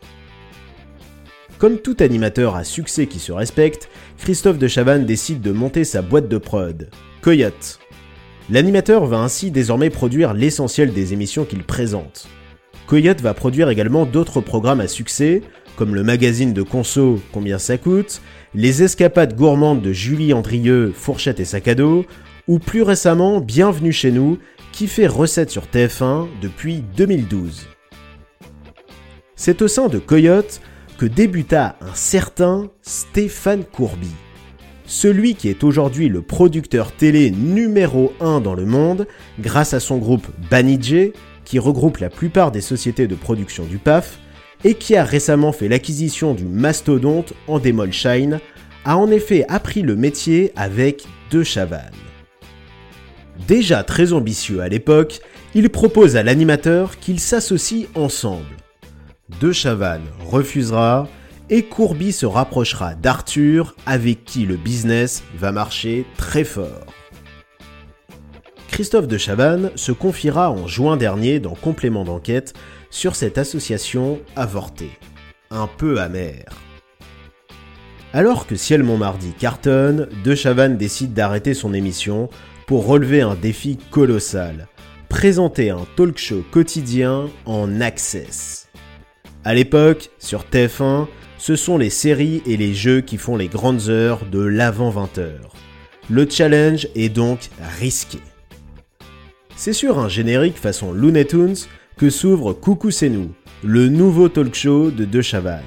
Comme 1.58 1.78
tout 1.78 1.98
animateur 2.00 2.56
à 2.56 2.64
succès 2.64 3.06
qui 3.06 3.20
se 3.20 3.32
respecte, 3.32 3.90
Christophe 4.18 4.58
de 4.58 4.68
Chavannes 4.68 5.06
décide 5.06 5.42
de 5.42 5.52
monter 5.52 5.84
sa 5.84 6.02
boîte 6.02 6.28
de 6.28 6.40
prod, 6.40 6.90
Coyote. 7.22 7.80
L'animateur 8.50 9.06
va 9.06 9.20
ainsi 9.20 9.52
désormais 9.52 9.92
produire 9.92 10.34
l'essentiel 10.34 10.92
des 10.92 11.14
émissions 11.14 11.46
qu'il 11.46 11.64
présente. 11.64 12.28
Coyote 12.88 13.22
va 13.22 13.36
produire 13.36 13.70
également 13.70 14.08
d'autres 14.08 14.42
programmes 14.42 14.82
à 14.82 14.88
succès, 14.88 15.44
comme 15.76 15.94
le 15.94 16.04
magazine 16.04 16.52
de 16.52 16.64
conso 16.64 17.22
Combien 17.32 17.60
ça 17.60 17.78
coûte, 17.78 18.22
les 18.54 18.84
escapades 18.84 19.36
gourmandes 19.36 19.82
de 19.82 19.94
Julie 19.94 20.34
Andrieux, 20.34 20.92
Fourchette 20.94 21.40
et 21.40 21.46
sac 21.46 21.70
à 21.70 21.76
dos, 21.76 22.06
ou 22.48 22.60
plus 22.60 22.82
récemment 22.82 23.40
Bienvenue 23.40 23.94
chez 23.94 24.12
nous, 24.12 24.40
qui 24.74 24.88
fait 24.88 25.08
recette 25.08 25.50
sur 25.50 25.66
TF1 25.66 26.28
depuis 26.42 26.84
2012. 26.98 27.68
C'est 29.36 29.62
au 29.62 29.68
sein 29.68 29.88
de 29.88 30.00
Coyote 30.00 30.62
que 30.98 31.06
débuta 31.06 31.78
un 31.82 31.96
certain 31.96 32.70
Stéphane 32.82 33.64
Courby. 33.64 34.12
Celui 34.86 35.36
qui 35.36 35.48
est 35.48 35.64
aujourd'hui 35.64 36.10
le 36.10 36.22
producteur 36.22 36.92
télé 36.92 37.32
numéro 37.32 38.12
1 38.20 38.42
dans 38.42 38.54
le 38.54 38.66
monde 38.66 39.08
grâce 39.40 39.74
à 39.74 39.80
son 39.80 39.98
groupe 39.98 40.28
Banijé, 40.50 41.14
qui 41.46 41.58
regroupe 41.58 41.98
la 41.98 42.10
plupart 42.10 42.52
des 42.52 42.62
sociétés 42.62 43.08
de 43.08 43.16
production 43.16 43.64
du 43.64 43.78
PAF, 43.78 44.20
et 44.64 44.76
qui 44.76 44.96
a 44.96 45.04
récemment 45.04 45.52
fait 45.52 45.68
l'acquisition 45.68 46.34
du 46.34 46.46
mastodonte 46.46 47.34
Endemol 47.48 47.92
Shine, 47.92 48.40
a 48.86 48.98
en 48.98 49.12
effet 49.12 49.46
appris 49.50 49.82
le 49.82 49.96
métier 49.96 50.52
avec 50.56 51.04
De 51.30 51.44
Chavannes. 51.44 51.92
Déjà 53.48 53.84
très 53.84 54.14
ambitieux 54.14 54.62
à 54.62 54.70
l'époque, 54.70 55.20
il 55.54 55.70
propose 55.70 56.16
à 56.16 56.24
l'animateur 56.24 57.00
qu'ils 57.00 57.20
s'associent 57.20 57.88
ensemble. 57.96 58.58
De 59.40 59.52
Chavannes 59.52 60.08
refusera 60.20 61.08
et 61.50 61.64
Courby 61.64 62.12
se 62.14 62.26
rapprochera 62.26 62.96
d'Arthur 62.96 63.76
avec 63.86 64.24
qui 64.24 64.46
le 64.46 64.56
business 64.56 65.24
va 65.38 65.52
marcher 65.52 66.06
très 66.18 66.44
fort. 66.44 66.86
Christophe 68.70 69.08
de 69.08 69.18
Chavannes 69.18 69.72
se 69.76 69.92
confiera 69.92 70.50
en 70.50 70.66
juin 70.66 70.96
dernier 70.96 71.40
dans 71.40 71.56
Complément 71.56 72.06
d'enquête 72.06 72.54
sur 72.92 73.16
cette 73.16 73.40
association 73.40 74.20
avortée, 74.36 74.92
un 75.50 75.68
peu 75.68 76.00
amère. 76.00 76.54
Alors 78.14 78.46
que 78.46 78.56
Ciel 78.56 78.84
Montmardi 78.84 79.32
cartonne, 79.32 80.10
De 80.24 80.36
Chavannes 80.36 80.78
décide 80.78 81.14
d'arrêter 81.14 81.54
son 81.54 81.74
émission 81.74 82.30
pour 82.68 82.86
relever 82.86 83.22
un 83.22 83.36
défi 83.36 83.78
colossal, 83.90 84.68
présenter 85.08 85.70
un 85.70 85.86
talk 85.96 86.18
show 86.18 86.44
quotidien 86.52 87.30
en 87.46 87.80
access. 87.80 88.68
À 89.46 89.54
l'époque, 89.54 90.10
sur 90.20 90.44
TF1, 90.44 91.08
ce 91.38 91.56
sont 91.56 91.78
les 91.78 91.90
séries 91.90 92.44
et 92.46 92.58
les 92.58 92.74
jeux 92.74 93.02
qui 93.02 93.18
font 93.18 93.38
les 93.38 93.48
grandes 93.48 93.90
heures 93.90 94.26
de 94.26 94.42
l'avant 94.42 94.92
20h. 94.92 95.32
Le 96.10 96.30
challenge 96.30 96.88
est 96.96 97.10
donc 97.10 97.50
risqué. 97.80 98.20
C'est 99.56 99.74
sur 99.74 100.00
un 100.00 100.10
générique 100.10 100.58
façon 100.58 100.92
Looney 100.92 101.26
Tunes 101.26 101.56
que 101.98 102.10
s'ouvre 102.10 102.54
Coucou 102.54 102.92
c'est 102.92 103.10
nous, 103.10 103.32
le 103.64 103.90
nouveau 103.90 104.30
talk 104.30 104.56
show 104.56 104.92
de 104.92 105.06
De 105.06 105.22
Chavannes. 105.22 105.62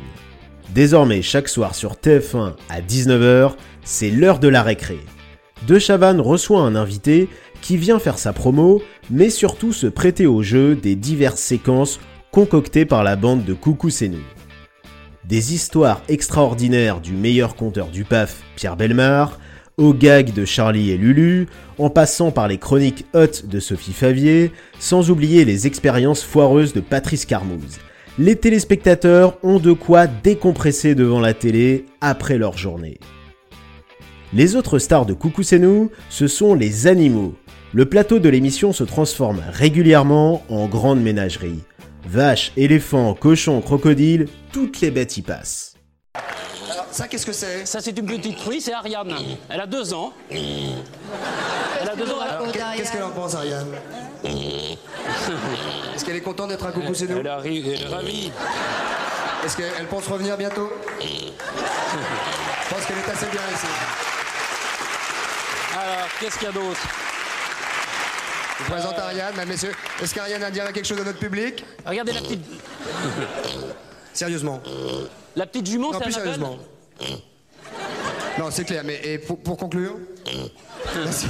Désormais, 0.74 1.22
chaque 1.22 1.48
soir 1.48 1.74
sur 1.74 1.94
TF1 1.94 2.54
à 2.68 2.80
19h, 2.80 3.52
c'est 3.84 4.10
l'heure 4.10 4.40
de 4.40 4.48
la 4.48 4.62
récré. 4.62 4.98
De 5.68 5.78
Chavannes 5.78 6.20
reçoit 6.20 6.62
un 6.62 6.74
invité 6.74 7.28
qui 7.60 7.76
vient 7.76 7.98
faire 7.98 8.18
sa 8.18 8.32
promo, 8.32 8.82
mais 9.10 9.30
surtout 9.30 9.72
se 9.72 9.86
prêter 9.86 10.26
au 10.26 10.42
jeu 10.42 10.74
des 10.74 10.96
diverses 10.96 11.40
séquences 11.40 12.00
concoctées 12.32 12.84
par 12.84 13.04
la 13.04 13.16
bande 13.16 13.44
de 13.44 13.54
Coucou 13.54 13.90
c'est 13.90 14.08
nous. 14.08 14.24
Des 15.24 15.54
histoires 15.54 16.02
extraordinaires 16.08 17.00
du 17.00 17.12
meilleur 17.12 17.54
conteur 17.56 17.88
du 17.88 18.04
PAF, 18.04 18.42
Pierre 18.56 18.76
Belmar, 18.76 19.38
aux 19.76 19.94
gags 19.94 20.32
de 20.32 20.44
Charlie 20.44 20.90
et 20.90 20.96
Lulu, 20.96 21.46
en 21.78 21.90
passant 21.90 22.30
par 22.30 22.48
les 22.48 22.58
chroniques 22.58 23.06
hautes 23.14 23.46
de 23.46 23.60
Sophie 23.60 23.92
Favier, 23.92 24.52
sans 24.78 25.10
oublier 25.10 25.44
les 25.44 25.66
expériences 25.66 26.22
foireuses 26.22 26.72
de 26.72 26.80
Patrice 26.80 27.26
Carmouze. 27.26 27.78
Les 28.18 28.36
téléspectateurs 28.36 29.38
ont 29.42 29.58
de 29.58 29.72
quoi 29.72 30.06
décompresser 30.06 30.94
devant 30.94 31.20
la 31.20 31.34
télé 31.34 31.86
après 32.00 32.38
leur 32.38 32.56
journée. 32.56 33.00
Les 34.32 34.56
autres 34.56 34.78
stars 34.78 35.06
de 35.06 35.14
Coucou 35.14 35.42
c'est 35.42 35.60
ce 36.10 36.26
sont 36.28 36.54
les 36.54 36.86
animaux. 36.86 37.34
Le 37.72 37.86
plateau 37.86 38.20
de 38.20 38.28
l'émission 38.28 38.72
se 38.72 38.84
transforme 38.84 39.42
régulièrement 39.52 40.44
en 40.48 40.68
grande 40.68 41.02
ménagerie. 41.02 41.60
Vaches, 42.06 42.52
éléphants, 42.56 43.14
cochons, 43.14 43.60
crocodiles, 43.60 44.28
toutes 44.52 44.80
les 44.80 44.90
bêtes 44.90 45.16
y 45.16 45.22
passent. 45.22 45.73
Ça, 46.94 47.08
qu'est-ce 47.08 47.26
que 47.26 47.32
c'est 47.32 47.66
Ça, 47.66 47.80
c'est 47.80 47.98
une 47.98 48.06
petite 48.06 48.38
truie, 48.38 48.60
c'est 48.60 48.72
Ariane. 48.72 49.12
Elle 49.48 49.60
a 49.60 49.66
deux 49.66 49.92
ans. 49.92 50.12
Elle 50.30 51.88
a 51.90 51.96
deux 51.96 52.08
ans. 52.08 52.20
Alors, 52.20 52.52
Qu'est-ce 52.76 52.92
qu'elle 52.92 53.02
en 53.02 53.10
pense, 53.10 53.34
Ariane 53.34 53.66
Est-ce 54.22 56.04
qu'elle 56.04 56.14
est 56.14 56.20
contente 56.20 56.50
d'être 56.50 56.64
à 56.64 56.70
Coucou 56.70 56.92
nous 56.92 57.18
Elle, 57.18 57.26
arrive, 57.26 57.66
elle 57.66 57.82
est 57.82 57.86
ravie. 57.86 58.30
Est-ce 59.44 59.56
qu'elle 59.56 59.86
pense 59.90 60.06
revenir 60.06 60.36
bientôt 60.36 60.70
Je 61.00 62.74
pense 62.74 62.86
qu'elle 62.86 62.98
est 62.98 63.10
assez 63.10 63.26
bien 63.26 63.40
ici. 63.52 63.66
Alors, 65.72 66.08
qu'est-ce 66.20 66.38
qu'il 66.38 66.46
y 66.46 66.50
a 66.50 66.52
d'autre 66.52 66.80
Je 68.56 68.62
vous 68.62 68.70
présente 68.70 68.98
Ariane, 69.00 69.32
mesdames, 69.32 69.48
messieurs. 69.48 69.72
Est-ce 70.00 70.14
qu'Ariane 70.14 70.44
a 70.44 70.46
à 70.46 70.50
dire 70.52 70.72
quelque 70.72 70.86
chose 70.86 71.00
à 71.00 71.04
notre 71.04 71.18
public 71.18 71.64
Regardez 71.84 72.12
la 72.12 72.20
petite, 72.20 72.44
Sérieusement 74.12 74.62
la 75.36 75.46
petite 75.46 75.66
jument, 75.66 75.90
Non, 75.90 75.98
c'est 75.98 76.04
plus 76.04 76.14
Annabelle 76.14 76.34
sérieusement. 76.34 76.58
Non, 78.38 78.50
c'est 78.50 78.64
clair, 78.64 78.82
mais 78.84 79.00
et 79.04 79.18
pour, 79.18 79.38
pour 79.40 79.56
conclure? 79.56 79.96
Merci. 80.96 81.26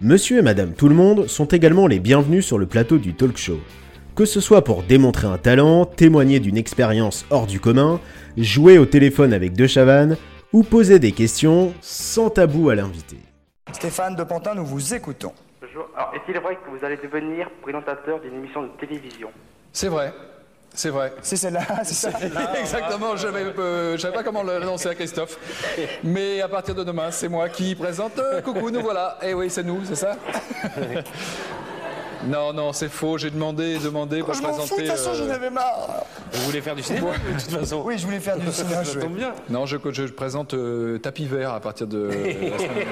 Monsieur 0.00 0.38
et 0.38 0.42
Madame 0.42 0.72
Tout 0.72 0.88
le 0.88 0.94
Monde 0.94 1.26
sont 1.28 1.46
également 1.46 1.86
les 1.86 1.98
bienvenus 1.98 2.46
sur 2.46 2.58
le 2.58 2.66
plateau 2.66 2.98
du 2.98 3.14
talk 3.14 3.36
show. 3.36 3.58
Que 4.16 4.24
ce 4.24 4.40
soit 4.40 4.64
pour 4.64 4.82
démontrer 4.82 5.26
un 5.26 5.38
talent, 5.38 5.84
témoigner 5.84 6.40
d'une 6.40 6.56
expérience 6.56 7.26
hors 7.30 7.46
du 7.46 7.60
commun, 7.60 8.00
jouer 8.36 8.78
au 8.78 8.86
téléphone 8.86 9.32
avec 9.32 9.52
De 9.52 9.66
Chavannes 9.66 10.16
ou 10.52 10.62
poser 10.62 10.98
des 10.98 11.12
questions 11.12 11.74
sans 11.80 12.30
tabou 12.30 12.70
à 12.70 12.74
l'invité. 12.74 13.16
Stéphane 13.72 14.16
de 14.16 14.24
Pantin, 14.24 14.54
nous 14.54 14.64
vous 14.64 14.94
écoutons. 14.94 15.32
Bonjour. 15.60 15.86
Alors, 15.96 16.12
est-il 16.14 16.38
vrai 16.40 16.56
que 16.56 16.70
vous 16.76 16.84
allez 16.84 16.96
devenir 16.96 17.48
présentateur 17.62 18.20
d'une 18.20 18.34
émission 18.34 18.62
de 18.62 18.68
télévision? 18.80 19.28
C'est 19.72 19.88
vrai. 19.88 20.12
C'est 20.74 20.90
vrai. 20.90 21.12
C'est 21.22 21.36
celle-là, 21.36 21.62
c'est 21.84 21.94
ça 21.94 22.10
Exactement, 22.60 23.16
je 23.16 23.26
ne 23.28 23.96
savais 23.98 24.14
pas 24.14 24.22
comment 24.22 24.42
l'annoncer 24.42 24.88
à 24.88 24.94
Christophe. 24.94 25.36
Mais 26.04 26.40
à 26.40 26.48
partir 26.48 26.74
de 26.74 26.84
demain, 26.84 27.10
c'est 27.10 27.28
moi 27.28 27.48
qui 27.48 27.74
présente. 27.74 28.18
euh, 28.18 28.40
coucou, 28.40 28.70
nous 28.70 28.80
voilà. 28.80 29.18
Eh 29.22 29.34
oui, 29.34 29.50
c'est 29.50 29.64
nous, 29.64 29.80
c'est 29.84 29.96
ça? 29.96 30.16
Non, 32.26 32.52
non, 32.52 32.74
c'est 32.74 32.90
faux. 32.90 33.16
J'ai 33.16 33.30
demandé, 33.30 33.78
demandé 33.78 34.20
pour 34.20 34.34
Je 34.34 34.40
fous, 34.40 34.46
de 34.46 34.52
présenter. 34.52 34.76
toute 34.82 34.86
façon, 34.94 35.10
euh, 35.12 35.14
j'en 35.26 35.30
avais 35.30 35.48
marre. 35.48 36.04
Vous 36.32 36.42
voulez 36.42 36.60
faire 36.60 36.76
du 36.76 36.82
cinéma, 36.82 37.12
de 37.12 37.40
toute 37.42 37.58
façon? 37.60 37.82
Oui, 37.82 37.96
je 37.96 38.04
voulais 38.04 38.20
faire 38.20 38.36
du 38.36 38.52
cinéma. 38.52 38.82
je- 38.82 38.98
bien. 39.06 39.32
Non, 39.48 39.64
je, 39.64 39.78
je 39.90 40.02
présente 40.04 40.52
euh, 40.52 40.98
Tapis 40.98 41.24
Vert 41.24 41.54
à 41.54 41.60
partir 41.60 41.86
de 41.86 42.08
la 42.08 42.12
semaine 42.58 42.86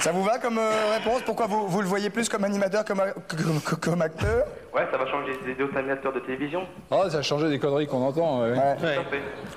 Ça 0.00 0.12
vous 0.12 0.22
va 0.22 0.38
comme 0.38 0.58
euh, 0.58 0.70
réponse? 0.96 1.22
Pourquoi 1.26 1.46
vous, 1.46 1.66
vous 1.66 1.80
le 1.80 1.86
voyez 1.88 2.08
plus 2.10 2.28
comme 2.28 2.44
animateur 2.44 2.84
comme, 2.84 3.02
comme, 3.26 3.60
comme- 3.60 3.78
comme 3.80 4.02
acteur? 4.02 4.44
Ouais, 4.74 4.82
ça 4.92 4.96
va 4.98 5.06
changer 5.10 5.32
des 5.44 5.54
d'autres 5.54 5.76
animateurs 5.76 6.12
de 6.12 6.20
télévision. 6.20 6.62
Oh, 6.90 7.02
ça 7.10 7.18
a 7.18 7.22
changé 7.22 7.48
des 7.48 7.58
conneries 7.58 7.86
qu'on 7.88 8.02
entend. 8.06 8.42
ouais. 8.42 8.50
Ouais. 8.52 8.98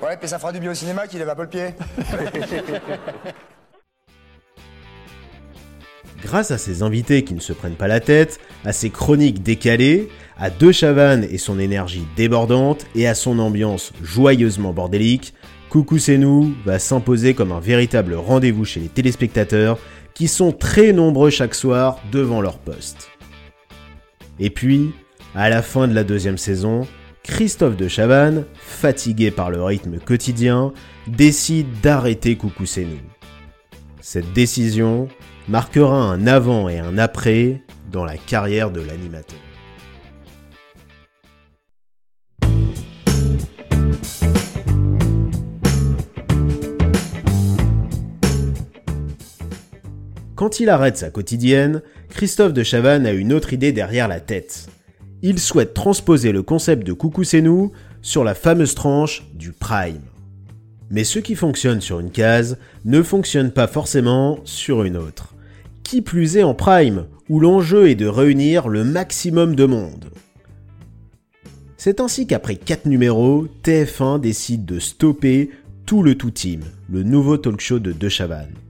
Ouais, 0.02 0.16
puis 0.18 0.28
ça 0.28 0.38
fera 0.40 0.50
du 0.52 0.58
bien 0.58 0.72
au 0.72 0.74
cinéma 0.74 1.06
qu'il 1.06 1.20
lève 1.20 1.28
un 1.30 1.34
peu 1.36 1.42
le 1.42 1.48
pied. 1.48 1.66
Grâce 6.22 6.50
à 6.52 6.58
ses 6.58 6.82
invités 6.82 7.24
qui 7.24 7.34
ne 7.34 7.40
se 7.40 7.52
prennent 7.52 7.74
pas 7.74 7.88
la 7.88 8.00
tête, 8.00 8.38
à 8.64 8.72
ses 8.72 8.90
chroniques 8.90 9.42
décalées, 9.42 10.08
à 10.38 10.50
De 10.50 10.70
Chavannes 10.72 11.26
et 11.30 11.38
son 11.38 11.58
énergie 11.58 12.06
débordante, 12.16 12.86
et 12.94 13.06
à 13.08 13.14
son 13.14 13.38
ambiance 13.38 13.92
joyeusement 14.02 14.72
bordélique, 14.72 15.34
Coucou 15.68 15.98
c'est 15.98 16.18
nous 16.18 16.52
va 16.66 16.78
s'imposer 16.78 17.32
comme 17.34 17.50
un 17.50 17.58
véritable 17.60 18.14
rendez-vous 18.14 18.64
chez 18.66 18.78
les 18.78 18.88
téléspectateurs 18.88 19.78
qui 20.14 20.28
sont 20.28 20.52
très 20.52 20.92
nombreux 20.92 21.30
chaque 21.30 21.54
soir 21.54 21.98
devant 22.10 22.40
leur 22.40 22.58
poste. 22.58 23.10
Et 24.38 24.50
puis, 24.50 24.92
à 25.34 25.48
la 25.48 25.62
fin 25.62 25.88
de 25.88 25.94
la 25.94 26.04
deuxième 26.04 26.38
saison, 26.38 26.86
Christophe 27.22 27.76
de 27.76 27.88
Chavannes, 27.88 28.44
fatigué 28.54 29.30
par 29.30 29.50
le 29.50 29.62
rythme 29.62 29.98
quotidien, 29.98 30.72
décide 31.06 31.68
d'arrêter 31.80 32.36
Coucou. 32.36 32.64
Cette 34.00 34.32
décision 34.32 35.08
marquera 35.48 35.96
un 35.96 36.26
avant 36.26 36.68
et 36.68 36.78
un 36.78 36.98
après 36.98 37.62
dans 37.90 38.04
la 38.04 38.16
carrière 38.16 38.70
de 38.70 38.80
l'animateur. 38.80 39.38
Quand 50.42 50.58
il 50.58 50.70
arrête 50.70 50.96
sa 50.96 51.08
quotidienne, 51.08 51.82
Christophe 52.08 52.52
de 52.52 52.64
Chavannes 52.64 53.06
a 53.06 53.12
une 53.12 53.32
autre 53.32 53.52
idée 53.52 53.70
derrière 53.70 54.08
la 54.08 54.18
tête. 54.18 54.66
Il 55.22 55.38
souhaite 55.38 55.72
transposer 55.72 56.32
le 56.32 56.42
concept 56.42 56.84
de 56.84 56.92
Coucou 56.92 57.22
c'est 57.22 57.40
nous 57.40 57.70
sur 58.00 58.24
la 58.24 58.34
fameuse 58.34 58.74
tranche 58.74 59.24
du 59.34 59.52
Prime. 59.52 60.02
Mais 60.90 61.04
ce 61.04 61.20
qui 61.20 61.36
fonctionne 61.36 61.80
sur 61.80 62.00
une 62.00 62.10
case 62.10 62.58
ne 62.84 63.02
fonctionne 63.02 63.52
pas 63.52 63.68
forcément 63.68 64.40
sur 64.42 64.82
une 64.82 64.96
autre. 64.96 65.36
Qui 65.84 66.02
plus 66.02 66.36
est 66.36 66.42
en 66.42 66.54
Prime, 66.54 67.06
où 67.28 67.38
l'enjeu 67.38 67.88
est 67.88 67.94
de 67.94 68.08
réunir 68.08 68.66
le 68.66 68.82
maximum 68.82 69.54
de 69.54 69.66
monde. 69.66 70.10
C'est 71.76 72.00
ainsi 72.00 72.26
qu'après 72.26 72.56
4 72.56 72.86
numéros, 72.86 73.46
TF1 73.62 74.20
décide 74.20 74.64
de 74.64 74.80
stopper 74.80 75.50
tout 75.86 76.02
le 76.02 76.16
tout 76.16 76.32
team, 76.32 76.62
le 76.90 77.04
nouveau 77.04 77.36
talk 77.36 77.60
show 77.60 77.78
de 77.78 77.92
De 77.92 78.08
Chavannes. 78.08 78.61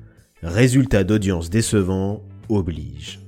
Résultat 0.42 1.04
d'audience 1.04 1.50
décevant 1.50 2.20
oblige. 2.48 3.20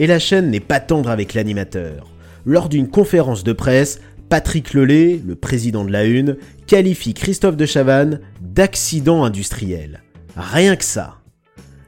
Et 0.00 0.08
la 0.08 0.18
chaîne 0.18 0.50
n'est 0.50 0.58
pas 0.58 0.80
tendre 0.80 1.10
avec 1.10 1.32
l'animateur. 1.32 2.10
Lors 2.44 2.68
d'une 2.68 2.88
conférence 2.88 3.44
de 3.44 3.52
presse, 3.52 4.00
Patrick 4.28 4.74
Lelay, 4.74 5.20
le 5.24 5.36
président 5.36 5.84
de 5.84 5.92
la 5.92 6.04
Une, 6.04 6.38
qualifie 6.66 7.14
Christophe 7.14 7.56
de 7.56 7.66
Chavannes 7.66 8.20
d'accident 8.40 9.22
industriel. 9.22 10.02
Rien 10.36 10.74
que 10.74 10.84
ça. 10.84 11.18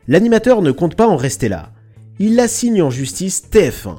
L'animateur 0.06 0.62
ne 0.62 0.70
compte 0.70 0.94
pas 0.94 1.08
en 1.08 1.16
rester 1.16 1.48
là. 1.48 1.72
Il 2.20 2.36
l'assigne 2.36 2.82
en 2.82 2.90
justice 2.90 3.42
TF1. 3.50 3.96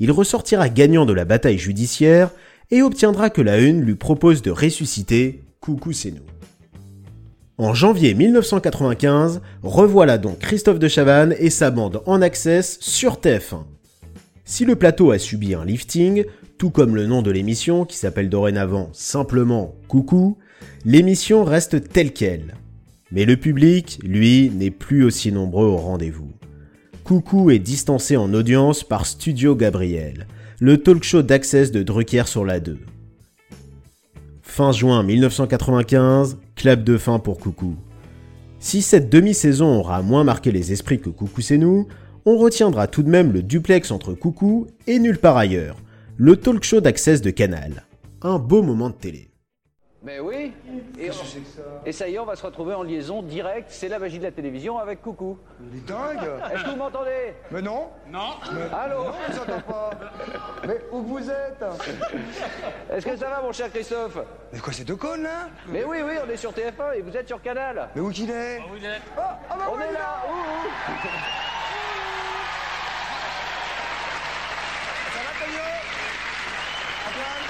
Il 0.00 0.10
ressortira 0.10 0.68
gagnant 0.68 1.06
de 1.06 1.14
la 1.14 1.24
bataille 1.24 1.56
judiciaire 1.56 2.30
et 2.70 2.82
obtiendra 2.82 3.30
que 3.30 3.40
la 3.40 3.58
Une 3.58 3.80
lui 3.80 3.94
propose 3.94 4.42
de 4.42 4.50
ressusciter 4.50 5.44
Coucou 5.60 5.92
c'est. 5.92 6.20
En 7.62 7.74
janvier 7.74 8.14
1995, 8.14 9.40
revoilà 9.62 10.18
donc 10.18 10.40
Christophe 10.40 10.80
de 10.80 10.88
Chavannes 10.88 11.36
et 11.38 11.48
sa 11.48 11.70
bande 11.70 12.02
en 12.06 12.20
access 12.20 12.76
sur 12.80 13.20
TF1. 13.20 13.62
Si 14.44 14.64
le 14.64 14.74
plateau 14.74 15.12
a 15.12 15.20
subi 15.20 15.54
un 15.54 15.64
lifting, 15.64 16.24
tout 16.58 16.70
comme 16.70 16.96
le 16.96 17.06
nom 17.06 17.22
de 17.22 17.30
l'émission 17.30 17.84
qui 17.84 17.96
s'appelle 17.96 18.28
dorénavant 18.28 18.88
simplement 18.92 19.76
Coucou, 19.86 20.38
l'émission 20.84 21.44
reste 21.44 21.88
telle 21.88 22.12
qu'elle. 22.12 22.56
Mais 23.12 23.24
le 23.24 23.36
public, 23.36 24.00
lui, 24.02 24.50
n'est 24.52 24.72
plus 24.72 25.04
aussi 25.04 25.30
nombreux 25.30 25.66
au 25.66 25.76
rendez-vous. 25.76 26.32
Coucou 27.04 27.52
est 27.52 27.60
distancé 27.60 28.16
en 28.16 28.34
audience 28.34 28.82
par 28.82 29.06
Studio 29.06 29.54
Gabriel, 29.54 30.26
le 30.58 30.78
talk 30.78 31.04
show 31.04 31.22
d'Access 31.22 31.70
de 31.70 31.84
Drucker 31.84 32.24
sur 32.26 32.44
la 32.44 32.58
2. 32.58 32.80
Fin 34.42 34.72
juin 34.72 35.04
1995, 35.04 36.38
clap 36.54 36.84
de 36.84 36.96
fin 36.96 37.18
pour 37.18 37.38
Coucou. 37.38 37.76
Si 38.58 38.82
cette 38.82 39.10
demi-saison 39.10 39.78
aura 39.78 40.02
moins 40.02 40.24
marqué 40.24 40.52
les 40.52 40.72
esprits 40.72 41.00
que 41.00 41.10
Coucou 41.10 41.40
c'est 41.40 41.58
nous, 41.58 41.88
on 42.24 42.38
retiendra 42.38 42.86
tout 42.86 43.02
de 43.02 43.10
même 43.10 43.32
le 43.32 43.42
duplex 43.42 43.90
entre 43.90 44.14
Coucou 44.14 44.68
et 44.86 44.98
Nulle 44.98 45.18
part 45.18 45.36
ailleurs, 45.36 45.76
le 46.16 46.36
talk 46.36 46.62
show 46.62 46.80
d'Access 46.80 47.22
de 47.22 47.30
Canal. 47.30 47.84
Un 48.22 48.38
beau 48.38 48.62
moment 48.62 48.90
de 48.90 48.94
télé. 48.94 49.31
Mais 50.04 50.18
oui. 50.18 50.52
Et, 50.98 51.10
et 51.86 51.92
ça 51.92 52.08
y 52.08 52.14
est, 52.16 52.18
on 52.18 52.24
va 52.24 52.34
se 52.34 52.44
retrouver 52.44 52.74
en 52.74 52.82
liaison 52.82 53.22
directe. 53.22 53.68
C'est 53.70 53.86
la 53.88 54.00
magie 54.00 54.18
de 54.18 54.24
la 54.24 54.32
télévision 54.32 54.78
avec 54.78 55.00
Coucou. 55.00 55.38
Il 55.60 55.78
est 55.78 55.86
dingue 55.86 56.28
Est-ce 56.52 56.64
que 56.64 56.70
vous 56.70 56.76
m'entendez? 56.76 57.34
Mais 57.52 57.62
non 57.62 57.88
Non. 58.08 58.30
Mais- 58.52 58.76
Allô 58.76 59.04
Non, 59.04 59.10
entends 59.42 59.60
pas. 59.60 59.90
Mais 60.66 60.78
où 60.90 61.02
que 61.02 61.06
vous 61.08 61.30
êtes? 61.30 61.64
Est-ce 62.90 63.06
que 63.06 63.16
ça 63.16 63.28
va, 63.28 63.42
mon 63.42 63.52
cher 63.52 63.70
Christophe? 63.70 64.18
Mais 64.52 64.58
quoi, 64.58 64.72
c'est 64.72 64.82
deux 64.84 64.96
connes 64.96 65.22
là? 65.22 65.48
Mais 65.68 65.84
oui, 65.84 65.98
oui, 66.04 66.14
on 66.26 66.28
est 66.28 66.36
sur 66.36 66.50
TF1 66.52 66.94
et 66.96 67.02
vous 67.02 67.16
êtes 67.16 67.28
sur 67.28 67.40
Canal. 67.40 67.88
Mais 67.94 68.00
où 68.00 68.10
qu'il 68.10 68.28
est? 68.30 68.58
Où 68.58 68.76
il 68.76 68.84
est? 68.84 69.00
Bah 69.16 69.38
On 69.70 69.76
oui, 69.76 69.82
est 69.88 69.92
là. 69.92 70.16
Ouh, 70.28 70.32
ouh. 70.32 70.68
Ça 75.14 75.20
va, 75.20 75.30
Antoine? 77.06 77.44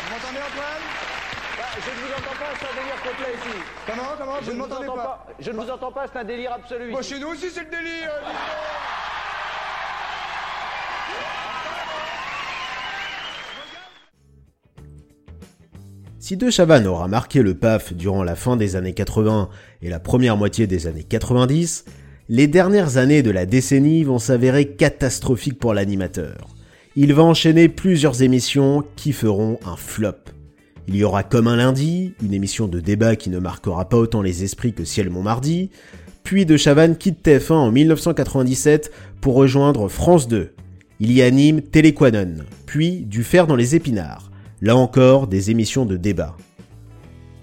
Vous 0.00 0.14
m'entendez, 0.14 0.38
Antoine? 0.38 1.11
Je 1.74 1.90
ne 1.90 2.06
vous 2.06 2.12
entends 2.12 2.38
pas, 2.38 2.52
c'est 2.58 2.66
un 2.66 2.82
délire 2.82 3.02
complet 3.02 3.32
ici. 3.34 3.56
Comment 3.86 4.02
Comment 4.18 4.40
Je 4.40 4.46
Vous 4.46 4.52
ne 4.52 4.58
m'entendez 4.58 4.86
pas 4.86 5.26
Je 5.38 5.50
ne 5.50 5.56
vous 5.56 5.70
entends 5.70 5.92
pas, 5.92 6.06
c'est 6.12 6.18
un 6.18 6.24
délire 6.24 6.52
absolu. 6.52 6.92
Bah, 6.92 7.00
ici. 7.00 7.14
chez 7.14 7.20
nous 7.20 7.28
aussi, 7.28 7.46
c'est 7.50 7.64
le 7.64 7.70
délire 7.70 8.10
euh. 8.10 8.32
Si 16.18 16.36
De 16.36 16.50
Chavannes 16.50 16.86
aura 16.86 17.08
marqué 17.08 17.42
le 17.42 17.54
PAF 17.54 17.94
durant 17.94 18.22
la 18.22 18.36
fin 18.36 18.56
des 18.56 18.76
années 18.76 18.94
80 18.94 19.48
et 19.80 19.88
la 19.88 19.98
première 19.98 20.36
moitié 20.36 20.66
des 20.66 20.86
années 20.86 21.02
90, 21.02 21.84
les 22.28 22.46
dernières 22.46 22.96
années 22.96 23.22
de 23.22 23.30
la 23.30 23.44
décennie 23.44 24.04
vont 24.04 24.18
s'avérer 24.18 24.68
catastrophiques 24.68 25.58
pour 25.58 25.74
l'animateur. 25.74 26.48
Il 26.96 27.12
va 27.14 27.22
enchaîner 27.22 27.68
plusieurs 27.68 28.22
émissions 28.22 28.84
qui 28.94 29.12
feront 29.12 29.58
un 29.64 29.76
flop. 29.76 30.41
Il 30.88 30.96
y 30.96 31.04
aura 31.04 31.22
Comme 31.22 31.46
un 31.46 31.56
lundi, 31.56 32.14
une 32.22 32.34
émission 32.34 32.66
de 32.66 32.80
débat 32.80 33.14
qui 33.14 33.30
ne 33.30 33.38
marquera 33.38 33.88
pas 33.88 33.96
autant 33.96 34.20
les 34.20 34.42
esprits 34.42 34.72
que 34.72 34.84
Ciel 34.84 35.10
Montmardi, 35.10 35.70
puis 36.24 36.44
De 36.44 36.56
Chavannes 36.56 36.96
quitte 36.96 37.24
TF1 37.24 37.52
en 37.52 37.70
1997 37.70 38.92
pour 39.20 39.34
rejoindre 39.34 39.88
France 39.88 40.26
2. 40.28 40.52
Il 40.98 41.12
y 41.12 41.22
anime 41.22 41.62
Téléquanon, 41.62 42.44
puis 42.66 43.02
Du 43.02 43.22
fer 43.22 43.46
dans 43.46 43.56
les 43.56 43.76
épinards, 43.76 44.30
là 44.60 44.76
encore 44.76 45.28
des 45.28 45.50
émissions 45.50 45.86
de 45.86 45.96
débat. 45.96 46.36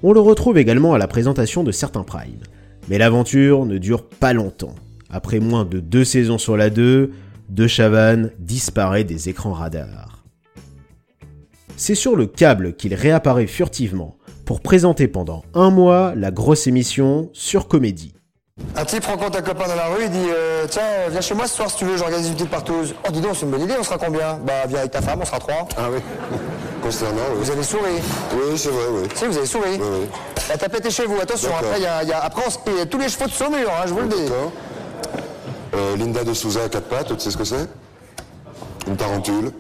On 0.04 0.14
le 0.14 0.20
retrouve 0.20 0.58
également 0.58 0.94
à 0.94 0.98
la 0.98 1.08
présentation 1.08 1.64
de 1.64 1.72
certains 1.72 2.04
primes, 2.04 2.44
mais 2.90 2.98
l'aventure 2.98 3.66
ne 3.66 3.78
dure 3.78 4.08
pas 4.08 4.34
longtemps. 4.34 4.76
Après 5.10 5.40
moins 5.40 5.66
de 5.66 5.80
deux 5.80 6.06
saisons 6.06 6.38
sur 6.38 6.58
la 6.58 6.70
2, 6.70 7.12
De 7.50 7.68
Chavannes 7.68 8.32
disparaît 8.40 9.04
des 9.04 9.30
écrans 9.30 9.54
radars. 9.54 10.19
C'est 11.82 11.96
sur 11.96 12.18
le 12.18 12.26
câble 12.28 12.76
qu'il 12.76 12.94
réapparaît 12.94 13.48
furtivement 13.48 14.18
pour 14.46 14.60
présenter 14.60 15.08
pendant 15.08 15.44
un 15.54 15.70
mois 15.70 16.12
la 16.14 16.30
grosse 16.30 16.68
émission 16.68 17.30
sur 17.32 17.70
Comédie. 17.70 18.14
Un 18.76 18.84
type 18.84 19.06
rencontre 19.06 19.38
un 19.38 19.42
copain 19.42 19.66
dans 19.70 19.76
la 19.76 19.86
rue, 19.88 20.04
il 20.04 20.10
dit 20.10 20.18
euh, 20.30 20.66
Tiens, 20.70 20.82
viens 21.10 21.22
chez 21.22 21.34
moi 21.36 21.48
ce 21.48 21.56
soir 21.56 21.70
si 21.72 21.78
tu 21.78 21.86
veux, 21.86 21.96
j'organise 21.96 22.28
une 22.28 22.34
petite 22.34 22.50
partouze. 22.50 22.94
Oh, 23.08 23.12
dis 23.14 23.22
donc, 23.22 23.32
c'est 23.36 23.46
une 23.46 23.52
bonne 23.52 23.62
idée, 23.62 23.76
on 23.80 23.84
sera 23.84 23.98
combien? 23.98 24.38
Bah, 24.46 24.66
viens 24.68 24.80
avec 24.80 24.92
ta 24.92 25.02
femme, 25.02 25.20
on 25.22 25.26
sera 25.26 25.40
trois. 25.40 25.66
Ah 25.78 25.84
oui. 25.90 26.00
concernant, 26.84 27.22
oui. 27.32 27.38
Vous 27.46 27.52
avez 27.52 27.64
souri 27.64 27.92
Oui, 28.34 28.58
c'est 28.58 28.70
vrai, 28.70 28.84
oui. 28.92 29.08
Si, 29.16 29.26
vous 29.28 29.38
avez 29.38 29.46
souri. 29.46 29.70
Oui, 29.80 29.88
oui. 30.02 30.08
La 30.50 30.58
tapette 30.58 30.86
est 30.86 30.92
chez 30.92 31.06
vous, 31.06 31.16
attention. 31.22 31.52
Après, 31.58 31.78
il 31.78 31.84
y 31.84 31.86
a, 31.86 32.04
y 32.04 32.12
a- 32.12 32.20
après, 32.26 32.42
on 32.46 32.50
se- 32.50 32.78
y 32.78 32.82
a 32.82 32.86
tous 32.86 33.00
les 33.00 33.08
chevaux 33.08 33.28
de 33.28 33.32
Saumur, 33.32 33.70
hein, 33.70 33.86
je 33.88 33.94
vous 33.94 34.02
le 34.02 34.08
dis. 34.10 34.24
D'accord. 34.26 34.52
Euh, 35.76 35.96
Linda 35.96 36.26
de 36.26 36.34
Souza 36.34 36.64
à 36.66 36.68
quatre 36.70 36.90
pattes, 36.90 37.16
tu 37.16 37.20
sais 37.24 37.32
ce 37.32 37.38
que 37.38 37.46
c'est? 37.46 37.70
Une 38.88 38.98
tarentule. 38.98 39.52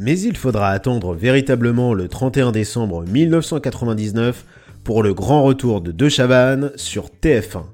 Mais 0.00 0.20
il 0.20 0.36
faudra 0.36 0.68
attendre 0.68 1.12
véritablement 1.12 1.92
le 1.92 2.06
31 2.06 2.52
décembre 2.52 3.04
1999 3.04 4.44
pour 4.84 5.02
le 5.02 5.12
grand 5.12 5.42
retour 5.42 5.80
de 5.80 5.90
De 5.90 6.08
Chavannes 6.08 6.70
sur 6.76 7.10
TF1. 7.20 7.64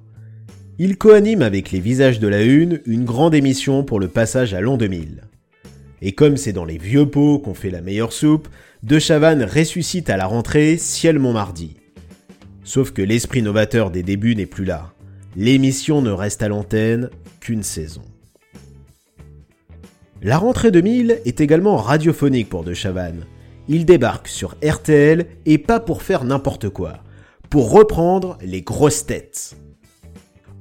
Il 0.78 0.96
coanime 0.96 1.42
avec 1.42 1.70
les 1.70 1.80
visages 1.80 2.20
de 2.20 2.26
la 2.26 2.42
Une 2.42 2.80
une 2.86 3.04
grande 3.04 3.34
émission 3.34 3.84
pour 3.84 4.00
le 4.00 4.08
passage 4.08 4.54
à 4.54 4.62
l'an 4.62 4.78
2000. 4.78 5.20
Et 6.00 6.12
comme 6.12 6.38
c'est 6.38 6.54
dans 6.54 6.64
les 6.64 6.78
vieux 6.78 7.04
pots 7.04 7.38
qu'on 7.40 7.52
fait 7.52 7.68
la 7.68 7.82
meilleure 7.82 8.14
soupe, 8.14 8.48
De 8.82 8.98
Chavannes 8.98 9.44
ressuscite 9.44 10.08
à 10.08 10.16
la 10.16 10.24
rentrée 10.24 10.78
Ciel 10.78 11.18
Montmardi. 11.18 11.76
Sauf 12.64 12.92
que 12.92 13.02
l'esprit 13.02 13.42
novateur 13.42 13.90
des 13.90 14.02
débuts 14.02 14.34
n'est 14.34 14.46
plus 14.46 14.64
là. 14.64 14.94
L'émission 15.36 16.00
ne 16.00 16.10
reste 16.10 16.42
à 16.42 16.48
l'antenne 16.48 17.10
qu'une 17.40 17.62
saison. 17.62 18.00
La 20.24 20.38
rentrée 20.38 20.70
2000 20.70 21.20
est 21.26 21.42
également 21.42 21.76
radiophonique 21.76 22.48
pour 22.48 22.64
De 22.64 22.72
Chavannes. 22.72 23.26
Il 23.68 23.84
débarque 23.84 24.26
sur 24.26 24.56
RTL 24.64 25.26
et 25.44 25.58
pas 25.58 25.80
pour 25.80 26.02
faire 26.02 26.24
n'importe 26.24 26.70
quoi, 26.70 27.00
pour 27.50 27.70
reprendre 27.70 28.38
les 28.40 28.62
grosses 28.62 29.04
têtes. 29.04 29.54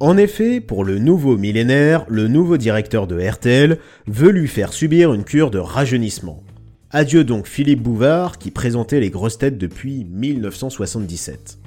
En 0.01 0.17
effet, 0.17 0.59
pour 0.59 0.83
le 0.83 0.99
nouveau 0.99 1.37
millénaire, 1.37 2.03
le 2.09 2.27
nouveau 2.27 2.57
directeur 2.57 3.07
de 3.07 3.17
RTL 3.17 3.77
veut 4.05 4.31
lui 4.31 4.49
faire 4.49 4.73
subir 4.73 5.13
une 5.13 5.23
cure 5.23 5.49
de 5.49 5.59
rajeunissement. 5.59 6.43
Adieu 6.91 7.23
donc 7.23 7.47
Philippe 7.47 7.83
Bouvard 7.83 8.39
qui 8.39 8.51
présentait 8.51 8.99
les 8.99 9.11
grosses 9.11 9.37
têtes 9.37 9.57
depuis 9.57 10.03
1977. 10.03 11.59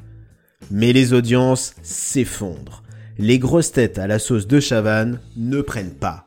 Mais 0.71 0.93
les 0.93 1.15
audiences 1.15 1.75
s'effondrent. 1.81 2.83
Les 3.17 3.39
grosses 3.39 3.73
têtes 3.73 3.99
à 3.99 4.07
la 4.07 4.19
sauce 4.19 4.47
de 4.47 4.61
Chavannes 4.61 5.19
ne 5.39 5.63
prennent 5.63 5.95
pas 5.95 6.26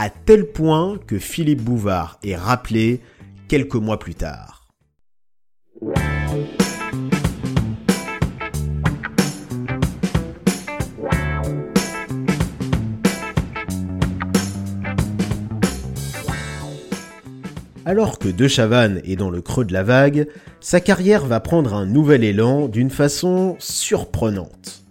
à 0.00 0.10
tel 0.10 0.46
point 0.46 0.96
que 1.08 1.18
Philippe 1.18 1.62
Bouvard 1.62 2.20
est 2.22 2.36
rappelé 2.36 3.00
quelques 3.48 3.74
mois 3.74 3.98
plus 3.98 4.14
tard. 4.14 4.68
Alors 17.84 18.20
que 18.20 18.28
De 18.28 18.46
Chavannes 18.46 19.00
est 19.02 19.16
dans 19.16 19.30
le 19.30 19.40
creux 19.40 19.64
de 19.64 19.72
la 19.72 19.82
vague, 19.82 20.28
sa 20.60 20.80
carrière 20.80 21.26
va 21.26 21.40
prendre 21.40 21.74
un 21.74 21.86
nouvel 21.86 22.22
élan 22.22 22.68
d'une 22.68 22.90
façon 22.90 23.56
surprenante. 23.58 24.84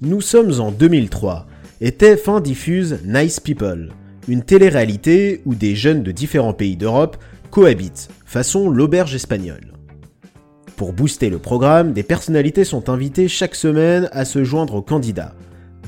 Nous 0.00 0.20
sommes 0.20 0.60
en 0.60 0.70
2003 0.70 1.48
et 1.80 1.90
TF1 1.90 2.40
diffuse 2.40 3.00
Nice 3.04 3.40
People, 3.40 3.90
une 4.28 4.42
télé-réalité 4.42 5.40
où 5.46 5.54
des 5.54 5.74
jeunes 5.74 6.02
de 6.02 6.12
différents 6.12 6.52
pays 6.52 6.76
d'Europe 6.76 7.16
cohabitent, 7.50 8.08
façon 8.24 8.68
l'auberge 8.68 9.14
espagnole. 9.14 9.72
Pour 10.76 10.92
booster 10.92 11.30
le 11.30 11.38
programme, 11.38 11.92
des 11.92 12.02
personnalités 12.02 12.64
sont 12.64 12.88
invitées 12.88 13.26
chaque 13.26 13.56
semaine 13.56 14.08
à 14.12 14.24
se 14.24 14.44
joindre 14.44 14.74
aux 14.76 14.82
candidats. 14.82 15.34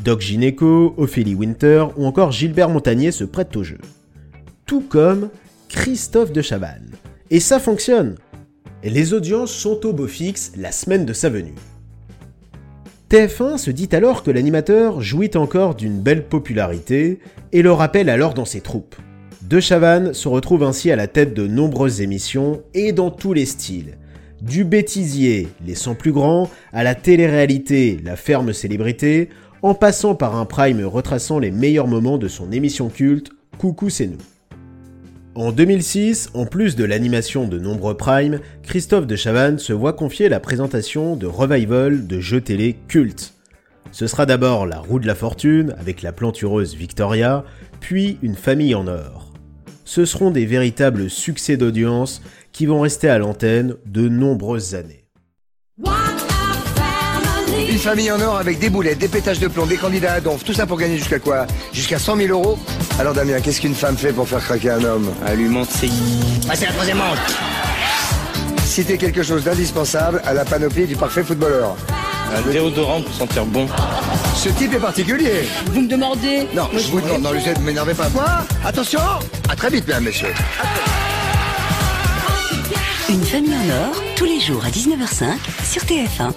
Doc 0.05 0.21
Gineco, 0.21 0.95
Ophélie 0.97 1.35
Winter 1.35 1.85
ou 1.97 2.07
encore 2.07 2.33
Gilbert 2.33 2.71
Montagnier 2.71 3.13
se 3.13 3.25
prêtent 3.25 3.57
au 3.57 3.63
jeu. 3.63 3.79
Tout 4.67 4.81
comme 4.81 5.29
Christophe 5.69 6.33
de 6.33 6.43
Chavannes. 6.43 6.91
Et 7.31 7.39
ça 7.39 7.61
fonctionne 7.61 8.17
Les 8.83 9.13
audiences 9.13 9.53
sont 9.53 9.87
au 9.87 9.93
beau 9.93 10.09
fixe 10.09 10.53
la 10.57 10.73
semaine 10.73 11.05
de 11.05 11.13
sa 11.13 11.29
venue. 11.29 11.55
TF1 13.11 13.59
se 13.59 13.73
dit 13.73 13.89
alors 13.91 14.23
que 14.23 14.31
l'animateur 14.31 15.01
jouit 15.01 15.33
encore 15.35 15.75
d'une 15.75 15.99
belle 15.99 16.29
popularité 16.29 17.19
et 17.51 17.61
le 17.61 17.73
rappelle 17.73 18.09
alors 18.09 18.35
dans 18.35 18.45
ses 18.45 18.61
troupes. 18.61 18.95
De 19.43 19.59
Chavannes 19.59 20.15
se 20.15 20.29
retrouve 20.29 20.63
ainsi 20.63 20.93
à 20.93 20.97
la 20.97 21.09
tête 21.09 21.35
de 21.35 21.49
nombreuses 21.49 22.03
émissions 22.03 22.63
et 22.73 22.93
dans 22.93 23.11
tous 23.11 23.33
les 23.33 23.47
styles. 23.47 23.99
Du 24.43 24.63
bêtisier, 24.63 25.49
les 25.67 25.75
100 25.75 25.97
plus 25.97 26.13
grands, 26.13 26.49
à 26.73 26.85
la 26.85 26.95
télé-réalité, 26.95 27.99
la 28.05 28.15
ferme 28.15 28.53
célébrité, 28.53 29.29
en 29.63 29.75
passant 29.75 30.15
par 30.15 30.37
un 30.37 30.45
prime 30.45 30.85
retraçant 30.85 31.41
les 31.41 31.51
meilleurs 31.51 31.89
moments 31.89 32.17
de 32.17 32.29
son 32.29 32.53
émission 32.53 32.91
culte, 32.91 33.33
Coucou 33.59 33.91
c'est 33.91 34.07
nous. 34.07 34.19
En 35.37 35.53
2006, 35.53 36.31
en 36.35 36.45
plus 36.45 36.75
de 36.75 36.83
l'animation 36.83 37.47
de 37.47 37.61
nombreux 37.61 37.97
primes, 37.97 38.41
Christophe 38.65 39.07
de 39.07 39.15
Chavannes 39.15 39.61
se 39.61 39.73
voit 39.73 39.93
confier 39.93 40.29
la 40.29 40.41
présentation 40.41 41.15
de 41.15 41.27
revival 41.27 42.09
de 42.09 42.19
jeux 42.19 42.41
télé 42.41 42.77
cultes. 42.89 43.35
Ce 43.93 44.09
sera 44.09 44.27
d'abord 44.27 44.67
La 44.67 44.79
roue 44.79 44.99
de 44.99 45.07
la 45.07 45.15
fortune 45.15 45.75
avec 45.79 46.03
la 46.03 46.11
plantureuse 46.11 46.75
Victoria, 46.75 47.45
puis 47.79 48.19
Une 48.23 48.35
famille 48.35 48.75
en 48.75 48.89
or. 48.89 49.33
Ce 49.85 50.05
seront 50.05 50.33
des 50.33 50.47
véritables 50.47 51.09
succès 51.09 51.57
d'audience 51.57 52.23
qui 52.51 52.67
vont 52.67 52.81
rester 52.81 53.09
à 53.09 53.19
l'antenne 53.19 53.77
de 53.87 54.09
nombreuses 54.09 54.75
années. 54.75 55.05
Une 57.71 57.79
famille 57.79 58.11
en 58.11 58.21
or 58.21 58.37
avec 58.37 58.59
des 58.59 58.69
boulettes, 58.69 58.99
des 58.99 59.09
pétages 59.09 59.39
de 59.39 59.47
plomb, 59.47 59.67
des 59.67 59.77
candidats 59.77 60.15
à 60.15 60.21
donf, 60.21 60.43
tout 60.43 60.53
ça 60.53 60.67
pour 60.67 60.77
gagner 60.77 60.97
jusqu'à 60.97 61.21
quoi? 61.21 61.47
Jusqu'à 61.73 62.01
100 62.01 62.17
000 62.17 62.29
euros? 62.31 62.59
Alors 62.99 63.15
Damien, 63.15 63.41
qu'est-ce 63.41 63.61
qu'une 63.61 63.75
femme 63.75 63.97
fait 63.97 64.13
pour 64.13 64.29
faire 64.29 64.41
craquer 64.43 64.71
un 64.71 64.85
homme 64.85 65.11
Elle 65.27 65.39
lui 65.39 65.49
monte 65.49 65.71
ses... 65.71 65.89
Passez 66.47 66.67
la 66.67 66.73
troisième 66.73 66.99
manche 66.99 67.19
Citez 68.65 68.99
quelque 68.99 69.23
chose 69.23 69.45
d'indispensable 69.45 70.21
à 70.25 70.35
la 70.35 70.45
panoplie 70.45 70.87
du 70.87 70.97
parfait 70.97 71.25
footballeur. 71.25 71.77
Un 72.37 72.49
déodorant 72.53 73.01
pour 73.03 73.13
sentir 73.13 73.45
bon. 73.45 73.67
Ce 74.37 74.49
type 74.51 74.73
est 74.75 74.79
particulier. 74.79 75.43
Vous 75.73 75.81
me 75.81 75.89
demandez 75.89 76.47
Non, 76.55 76.69
je 76.73 76.89
vous 76.91 77.01
demande, 77.01 77.23
non, 77.23 77.33
Lucette, 77.33 77.59
ne 77.59 77.65
m'énervez 77.65 77.95
pas. 77.95 78.07
Quoi? 78.11 78.45
Attention 78.65 79.01
À 79.49 79.57
très 79.57 79.71
vite, 79.71 79.89
mesdames, 79.89 80.05
messieurs. 80.05 80.33
Une 83.09 83.25
famille 83.25 83.55
en 83.55 83.89
or, 83.89 84.03
tous 84.15 84.25
les 84.27 84.39
jours 84.39 84.65
à 84.65 84.69
19h05 84.71 85.35
sur 85.65 85.83
TF1. 85.83 86.33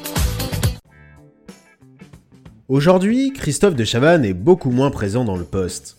Aujourd'hui, 2.68 3.32
Christophe 3.34 3.76
de 3.76 3.84
Chavannes 3.84 4.26
est 4.26 4.34
beaucoup 4.34 4.72
moins 4.72 4.90
présent 4.90 5.24
dans 5.24 5.36
le 5.36 5.44
poste. 5.44 5.98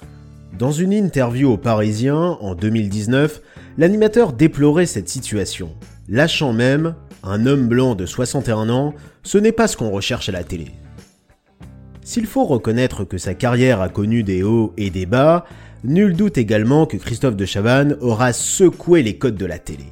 Dans 0.58 0.70
une 0.70 0.92
interview 0.92 1.50
au 1.50 1.56
Parisien 1.56 2.16
en 2.16 2.54
2019, 2.54 3.42
l'animateur 3.76 4.32
déplorait 4.32 4.86
cette 4.86 5.08
situation, 5.08 5.74
lâchant 6.08 6.52
même 6.52 6.94
un 7.24 7.44
homme 7.46 7.66
blanc 7.66 7.96
de 7.96 8.06
61 8.06 8.68
ans, 8.68 8.94
ce 9.24 9.36
n'est 9.38 9.50
pas 9.50 9.66
ce 9.66 9.76
qu'on 9.76 9.90
recherche 9.90 10.28
à 10.28 10.32
la 10.32 10.44
télé. 10.44 10.68
S'il 12.04 12.26
faut 12.26 12.44
reconnaître 12.44 13.02
que 13.02 13.18
sa 13.18 13.34
carrière 13.34 13.80
a 13.80 13.88
connu 13.88 14.22
des 14.22 14.44
hauts 14.44 14.72
et 14.76 14.90
des 14.90 15.06
bas, 15.06 15.44
nul 15.82 16.14
doute 16.14 16.38
également 16.38 16.86
que 16.86 16.98
Christophe 16.98 17.36
de 17.36 17.46
Chavannes 17.46 17.96
aura 18.00 18.32
secoué 18.32 19.02
les 19.02 19.18
codes 19.18 19.36
de 19.36 19.46
la 19.46 19.58
télé. 19.58 19.86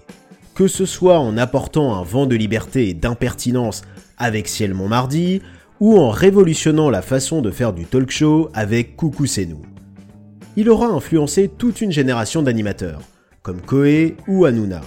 Que 0.55 0.69
ce 0.69 0.87
soit 0.87 1.19
en 1.19 1.39
apportant 1.39 1.97
un 1.97 2.05
vent 2.05 2.27
de 2.27 2.37
liberté 2.37 2.89
et 2.89 2.95
d'impertinence 2.95 3.83
avec 4.17 4.47
Ciel 4.47 4.75
Montmardi, 4.75 5.43
ou 5.81 5.99
en 5.99 6.11
révolutionnant 6.11 6.89
la 6.89 7.03
façon 7.03 7.43
de 7.43 7.51
faire 7.51 7.73
du 7.73 7.85
talk 7.85 8.13
show 8.13 8.49
avec 8.55 8.95
Coucou 8.95 9.27
c'est. 9.27 9.49
Il 10.55 10.69
aura 10.69 10.87
influencé 10.87 11.49
toute 11.49 11.81
une 11.81 11.93
génération 11.93 12.43
d'animateurs, 12.43 13.01
comme 13.43 13.63
Koé 13.63 14.17
ou 14.29 14.45
Hanouna. 14.45 14.83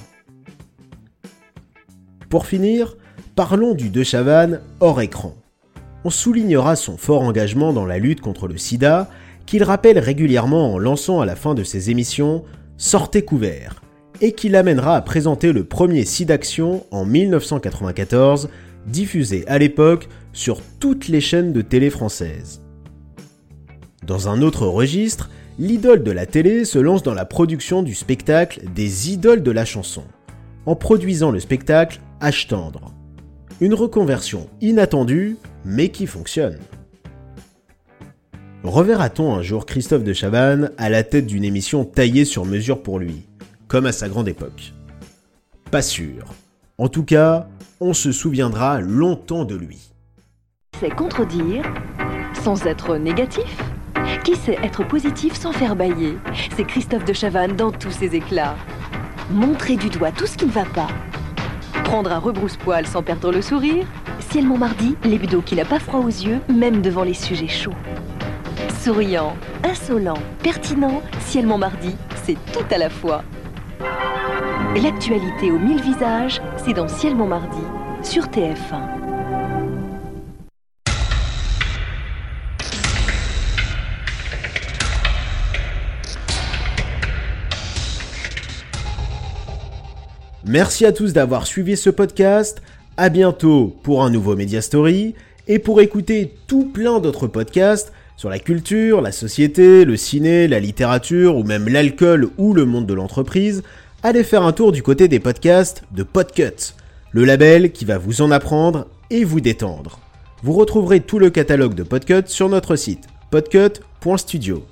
Pour 2.29 2.45
finir, 2.45 2.97
parlons 3.35 3.73
du 3.73 3.89
De 3.89 4.03
Chavannes 4.03 4.61
hors 4.79 5.01
écran. 5.01 5.35
On 6.03 6.11
soulignera 6.11 6.75
son 6.75 6.97
fort 6.97 7.23
engagement 7.23 7.73
dans 7.73 7.85
la 7.85 7.97
lutte 7.97 8.21
contre 8.21 8.47
le 8.47 8.57
sida, 8.57 9.09
qu'il 9.47 9.63
rappelle 9.63 9.97
régulièrement 9.97 10.73
en 10.73 10.77
lançant 10.77 11.19
à 11.19 11.25
la 11.25 11.35
fin 11.35 11.55
de 11.55 11.63
ses 11.63 11.89
émissions 11.89 12.43
Sortez 12.77 13.23
couvert, 13.23 13.81
et 14.21 14.33
qui 14.33 14.49
l'amènera 14.49 14.95
à 14.95 15.01
présenter 15.01 15.51
le 15.51 15.63
premier 15.63 16.05
SIDAction 16.05 16.85
en 16.91 17.05
1994, 17.05 18.49
diffusé 18.85 19.47
à 19.47 19.57
l'époque 19.57 20.09
sur 20.31 20.61
toutes 20.79 21.07
les 21.07 21.21
chaînes 21.21 21.53
de 21.53 21.61
télé 21.61 21.89
françaises. 21.89 22.61
Dans 24.05 24.29
un 24.29 24.43
autre 24.43 24.67
registre, 24.67 25.31
l'idole 25.57 26.03
de 26.03 26.11
la 26.11 26.25
télé 26.25 26.65
se 26.65 26.79
lance 26.79 27.03
dans 27.03 27.13
la 27.13 27.25
production 27.25 27.83
du 27.83 27.95
spectacle 27.95 28.61
des 28.73 29.11
idoles 29.11 29.43
de 29.43 29.51
la 29.51 29.65
chanson, 29.65 30.03
en 30.65 30.75
produisant 30.75 31.31
le 31.31 31.39
spectacle 31.39 32.01
H 32.21 32.47
tendre. 32.47 32.93
Une 33.61 33.73
reconversion 33.73 34.49
inattendue, 34.61 35.37
mais 35.63 35.89
qui 35.89 36.07
fonctionne. 36.07 36.59
Reverra-t-on 38.63 39.33
un 39.33 39.41
jour 39.43 39.65
Christophe 39.65 40.03
de 40.03 40.13
Chavannes 40.13 40.71
à 40.77 40.89
la 40.89 41.03
tête 41.03 41.27
d'une 41.27 41.43
émission 41.43 41.85
taillée 41.85 42.25
sur 42.25 42.45
mesure 42.45 42.81
pour 42.81 42.99
lui, 42.99 43.27
comme 43.67 43.85
à 43.85 43.91
sa 43.91 44.09
grande 44.09 44.27
époque? 44.27 44.73
Pas 45.71 45.83
sûr. 45.83 46.33
En 46.77 46.89
tout 46.89 47.03
cas, 47.03 47.47
on 47.79 47.93
se 47.93 48.11
souviendra 48.11 48.81
longtemps 48.81 49.45
de 49.45 49.55
lui. 49.55 49.91
C'est 50.79 50.93
contredire 50.93 51.63
sans 52.43 52.65
être 52.65 52.97
négatif 52.97 53.74
Qui 54.23 54.35
sait 54.35 54.57
être 54.63 54.83
positif 54.83 55.33
sans 55.35 55.51
faire 55.51 55.75
bailler 55.75 56.17
C'est 56.55 56.65
Christophe 56.65 57.05
de 57.05 57.13
Chavannes 57.13 57.55
dans 57.55 57.71
tous 57.71 57.91
ses 57.91 58.15
éclats. 58.15 58.55
Montrer 59.31 59.75
du 59.75 59.89
doigt 59.89 60.11
tout 60.11 60.25
ce 60.25 60.37
qui 60.37 60.45
ne 60.45 60.51
va 60.51 60.65
pas. 60.65 60.87
Prendre 61.83 62.11
un 62.11 62.19
rebrousse-poil 62.19 62.85
sans 62.85 63.03
perdre 63.03 63.31
le 63.31 63.41
sourire. 63.41 63.85
Ciel 64.19 64.45
Montmardi, 64.45 64.95
l'hebdo 65.03 65.41
qui 65.41 65.55
n'a 65.55 65.65
pas 65.65 65.79
froid 65.79 65.99
aux 65.99 66.07
yeux, 66.07 66.39
même 66.49 66.81
devant 66.81 67.03
les 67.03 67.13
sujets 67.13 67.47
chauds. 67.47 67.73
Souriant, 68.81 69.35
insolent, 69.63 70.19
pertinent, 70.43 71.01
Ciel 71.19 71.45
Montmardi, 71.45 71.95
c'est 72.23 72.37
tout 72.51 72.65
à 72.71 72.77
la 72.77 72.89
fois. 72.89 73.23
L'actualité 74.81 75.51
aux 75.51 75.59
mille 75.59 75.81
visages, 75.81 76.41
c'est 76.57 76.73
dans 76.73 76.87
Ciel 76.87 77.15
Montmardi, 77.15 77.63
sur 78.03 78.25
TF1. 78.25 79.04
Merci 90.47 90.85
à 90.85 90.91
tous 90.91 91.11
d'avoir 91.11 91.47
suivi 91.47 91.75
ce 91.75 91.89
podcast. 91.89 92.61
À 92.97 93.09
bientôt 93.09 93.75
pour 93.81 94.03
un 94.03 94.11
nouveau 94.11 94.35
Media 94.35 94.61
Story 94.61 95.15
et 95.47 95.57
pour 95.57 95.81
écouter 95.81 96.35
tout 96.45 96.65
plein 96.65 96.99
d'autres 96.99 97.25
podcasts 97.25 97.91
sur 98.15 98.29
la 98.29 98.37
culture, 98.37 99.01
la 99.01 99.11
société, 99.11 99.85
le 99.85 99.97
ciné, 99.97 100.47
la 100.47 100.59
littérature 100.59 101.35
ou 101.35 101.43
même 101.43 101.67
l'alcool 101.67 102.29
ou 102.37 102.53
le 102.53 102.65
monde 102.65 102.85
de 102.85 102.93
l'entreprise, 102.93 103.63
allez 104.03 104.23
faire 104.23 104.43
un 104.43 104.51
tour 104.51 104.71
du 104.71 104.83
côté 104.83 105.07
des 105.07 105.19
podcasts 105.19 105.83
de 105.91 106.03
Podcut, 106.03 106.75
le 107.11 107.25
label 107.25 107.71
qui 107.71 107.83
va 107.83 107.97
vous 107.97 108.21
en 108.21 108.29
apprendre 108.29 108.85
et 109.09 109.23
vous 109.23 109.41
détendre. 109.41 109.99
Vous 110.43 110.53
retrouverez 110.53 110.99
tout 110.99 111.17
le 111.17 111.31
catalogue 111.31 111.73
de 111.73 111.81
Podcut 111.81 112.27
sur 112.27 112.49
notre 112.49 112.75
site 112.75 113.07
podcut.studio. 113.31 114.63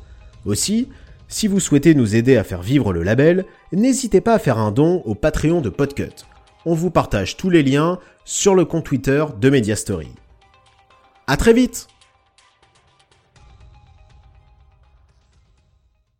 Aussi, 0.46 0.88
si 1.34 1.48
vous 1.48 1.60
souhaitez 1.60 1.96
nous 1.96 2.16
aider 2.16 2.38
à 2.38 2.44
faire 2.44 2.62
vivre 2.62 2.94
le 2.94 3.02
label, 3.02 3.46
n'hésitez 3.72 4.22
pas 4.22 4.36
à 4.36 4.40
faire 4.40 4.60
un 4.60 4.72
don 4.72 5.02
au 5.04 5.16
Patreon 5.16 5.62
de 5.62 5.70
Podcut. 5.70 6.28
On 6.64 6.76
vous 6.76 6.92
partage 6.92 7.38
tous 7.38 7.50
les 7.50 7.64
liens 7.64 7.98
sur 8.24 8.54
le 8.54 8.66
compte 8.66 8.86
Twitter 8.86 9.26
de 9.42 9.50
Mediastory. 9.50 10.12
À 11.26 11.36
très 11.36 11.54
vite 11.54 11.88